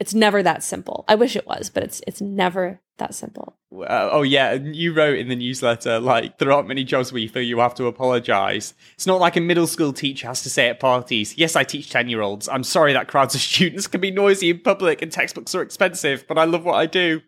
it's 0.00 0.14
never 0.14 0.42
that 0.42 0.62
simple. 0.62 1.04
I 1.06 1.14
wish 1.14 1.36
it 1.36 1.46
was, 1.46 1.70
but 1.70 1.82
it's 1.82 2.00
it's 2.06 2.20
never 2.20 2.80
that 2.98 3.14
simple. 3.14 3.56
Uh, 3.72 4.08
oh 4.10 4.22
yeah, 4.22 4.54
you 4.54 4.92
wrote 4.94 5.18
in 5.18 5.28
the 5.28 5.36
newsletter 5.36 6.00
like 6.00 6.38
there 6.38 6.50
aren't 6.50 6.68
many 6.68 6.84
jobs 6.84 7.12
where 7.12 7.20
you 7.20 7.28
feel 7.28 7.42
you 7.42 7.58
have 7.58 7.74
to 7.74 7.86
apologize. 7.86 8.74
It's 8.94 9.06
not 9.06 9.20
like 9.20 9.36
a 9.36 9.40
middle 9.40 9.66
school 9.66 9.92
teacher 9.92 10.26
has 10.28 10.42
to 10.42 10.50
say 10.50 10.68
at 10.68 10.80
parties, 10.80 11.36
"Yes, 11.36 11.56
I 11.56 11.64
teach 11.64 11.90
ten 11.90 12.08
year 12.08 12.22
olds. 12.22 12.48
I'm 12.48 12.64
sorry 12.64 12.92
that 12.94 13.08
crowds 13.08 13.34
of 13.34 13.40
students 13.42 13.86
can 13.86 14.00
be 14.00 14.10
noisy 14.10 14.50
in 14.50 14.60
public 14.60 15.02
and 15.02 15.12
textbooks 15.12 15.54
are 15.54 15.62
expensive, 15.62 16.24
but 16.26 16.38
I 16.38 16.44
love 16.44 16.64
what 16.64 16.76
I 16.76 16.86
do." 16.86 17.20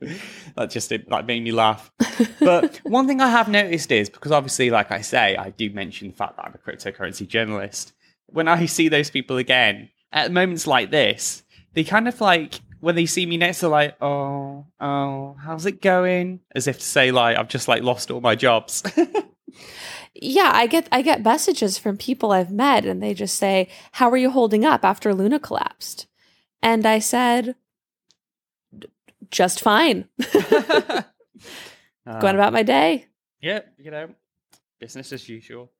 That 0.56 0.70
just 0.70 0.88
that 0.88 1.26
made 1.26 1.42
me 1.42 1.52
laugh. 1.52 1.90
but 2.40 2.78
one 2.84 3.06
thing 3.06 3.20
I 3.20 3.28
have 3.28 3.48
noticed 3.48 3.92
is 3.92 4.08
because 4.08 4.32
obviously, 4.32 4.70
like 4.70 4.90
I 4.90 5.02
say, 5.02 5.36
I 5.36 5.50
do 5.50 5.70
mention 5.70 6.08
the 6.08 6.14
fact 6.14 6.36
that 6.36 6.46
I'm 6.46 6.54
a 6.54 6.58
cryptocurrency 6.58 7.26
journalist. 7.26 7.92
When 8.26 8.48
I 8.48 8.66
see 8.66 8.88
those 8.88 9.10
people 9.10 9.36
again 9.38 9.90
at 10.12 10.32
moments 10.32 10.66
like 10.66 10.90
this, 10.90 11.42
they 11.74 11.84
kind 11.84 12.08
of 12.08 12.20
like 12.20 12.60
when 12.80 12.94
they 12.94 13.06
see 13.06 13.26
me 13.26 13.36
next, 13.36 13.60
they're 13.60 13.70
like, 13.70 13.96
"Oh, 14.02 14.66
oh, 14.80 15.36
how's 15.42 15.66
it 15.66 15.80
going?" 15.80 16.40
As 16.54 16.66
if 16.66 16.78
to 16.78 16.84
say, 16.84 17.10
like, 17.10 17.36
I've 17.36 17.48
just 17.48 17.68
like 17.68 17.82
lost 17.82 18.10
all 18.10 18.20
my 18.20 18.34
jobs. 18.34 18.82
Yeah, 20.20 20.50
I 20.52 20.66
get 20.66 20.88
I 20.90 21.02
get 21.02 21.22
messages 21.22 21.78
from 21.78 21.96
people 21.96 22.32
I've 22.32 22.50
met 22.50 22.84
and 22.84 23.00
they 23.00 23.14
just 23.14 23.36
say, 23.36 23.68
"How 23.92 24.10
are 24.10 24.16
you 24.16 24.30
holding 24.30 24.64
up 24.64 24.84
after 24.84 25.14
Luna 25.14 25.38
collapsed?" 25.38 26.06
And 26.60 26.84
I 26.84 26.98
said, 26.98 27.54
"Just 29.30 29.60
fine. 29.60 30.08
Going 30.32 31.04
uh. 32.06 32.34
about 32.34 32.52
my 32.52 32.64
day." 32.64 33.06
yeah, 33.40 33.60
you 33.78 33.92
know, 33.92 34.08
business 34.80 35.12
as 35.12 35.28
usual. 35.28 35.70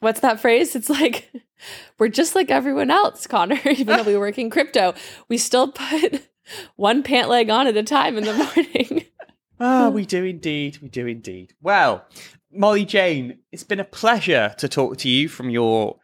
What's 0.00 0.20
that 0.20 0.40
phrase? 0.40 0.74
It's 0.74 0.90
like 0.90 1.30
we're 1.98 2.08
just 2.08 2.34
like 2.34 2.50
everyone 2.50 2.90
else, 2.90 3.26
Connor, 3.26 3.60
even 3.66 3.86
though 3.86 4.02
we 4.02 4.16
work 4.16 4.38
in 4.38 4.50
crypto. 4.50 4.94
We 5.28 5.38
still 5.38 5.70
put 5.70 6.28
one 6.76 7.02
pant 7.02 7.28
leg 7.28 7.50
on 7.50 7.66
at 7.66 7.76
a 7.76 7.82
time 7.82 8.16
in 8.16 8.24
the 8.24 8.34
morning. 8.34 9.04
Ah, 9.58 9.88
we 9.88 10.04
do 10.04 10.22
indeed. 10.22 10.76
We 10.82 10.90
do 10.90 11.06
indeed. 11.06 11.54
Well, 11.62 12.04
Molly 12.52 12.84
Jane, 12.84 13.38
it's 13.50 13.64
been 13.64 13.80
a 13.80 13.84
pleasure 13.84 14.54
to 14.58 14.68
talk 14.68 14.98
to 14.98 15.08
you 15.08 15.30
from 15.30 15.48
your 15.48 15.98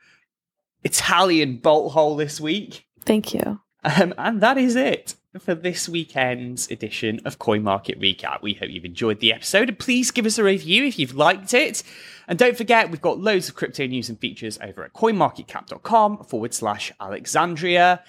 Italian 0.85 1.59
bolt 1.59 1.93
hole 1.93 2.17
this 2.17 2.41
week. 2.41 2.87
Thank 3.05 3.35
you. 3.35 3.61
Um, 3.85 4.15
and 4.17 4.41
that 4.41 4.59
is 4.59 4.77
it 4.77 5.17
for 5.41 5.55
this 5.55 5.89
weekend's 5.89 6.71
edition 6.71 7.21
of 7.25 7.39
Coin 7.39 7.63
Market 7.63 8.01
Recap. 8.01 8.43
We 8.43 8.55
hope 8.55 8.71
you've 8.71 8.85
enjoyed 8.85 9.21
the 9.21 9.33
episode 9.33 9.69
and 9.69 9.79
please 9.79 10.11
give 10.11 10.27
us 10.27 10.39
a 10.39 10.45
review 10.45 10.85
if 10.85 10.99
you've 10.99 11.15
liked 11.15 11.53
it. 11.55 11.83
And 12.29 12.39
don't 12.39 12.57
forget, 12.57 12.91
we've 12.91 13.01
got 13.01 13.19
loads 13.19 13.49
of 13.49 13.55
crypto 13.55 13.87
news 13.87 14.09
and 14.09 14.19
features 14.19 14.59
over 14.63 14.85
at 14.85 14.93
coinmarketcap.com 14.93 16.25
forward 16.25 16.55
slash 16.55 16.93
Alexandria. 17.01 18.03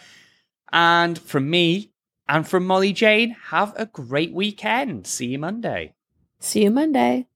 And 0.72 1.17
from 1.17 1.50
me, 1.50 1.92
And 2.28 2.48
from 2.48 2.66
Molly 2.66 2.94
Jane, 2.94 3.36
have 3.50 3.74
a 3.76 3.86
great 3.86 4.34
weekend. 4.34 5.08
See 5.08 5.28
you 5.28 5.40
Monday. 5.40 5.94
See 6.40 6.64
you 6.64 6.72
Monday. 6.72 7.28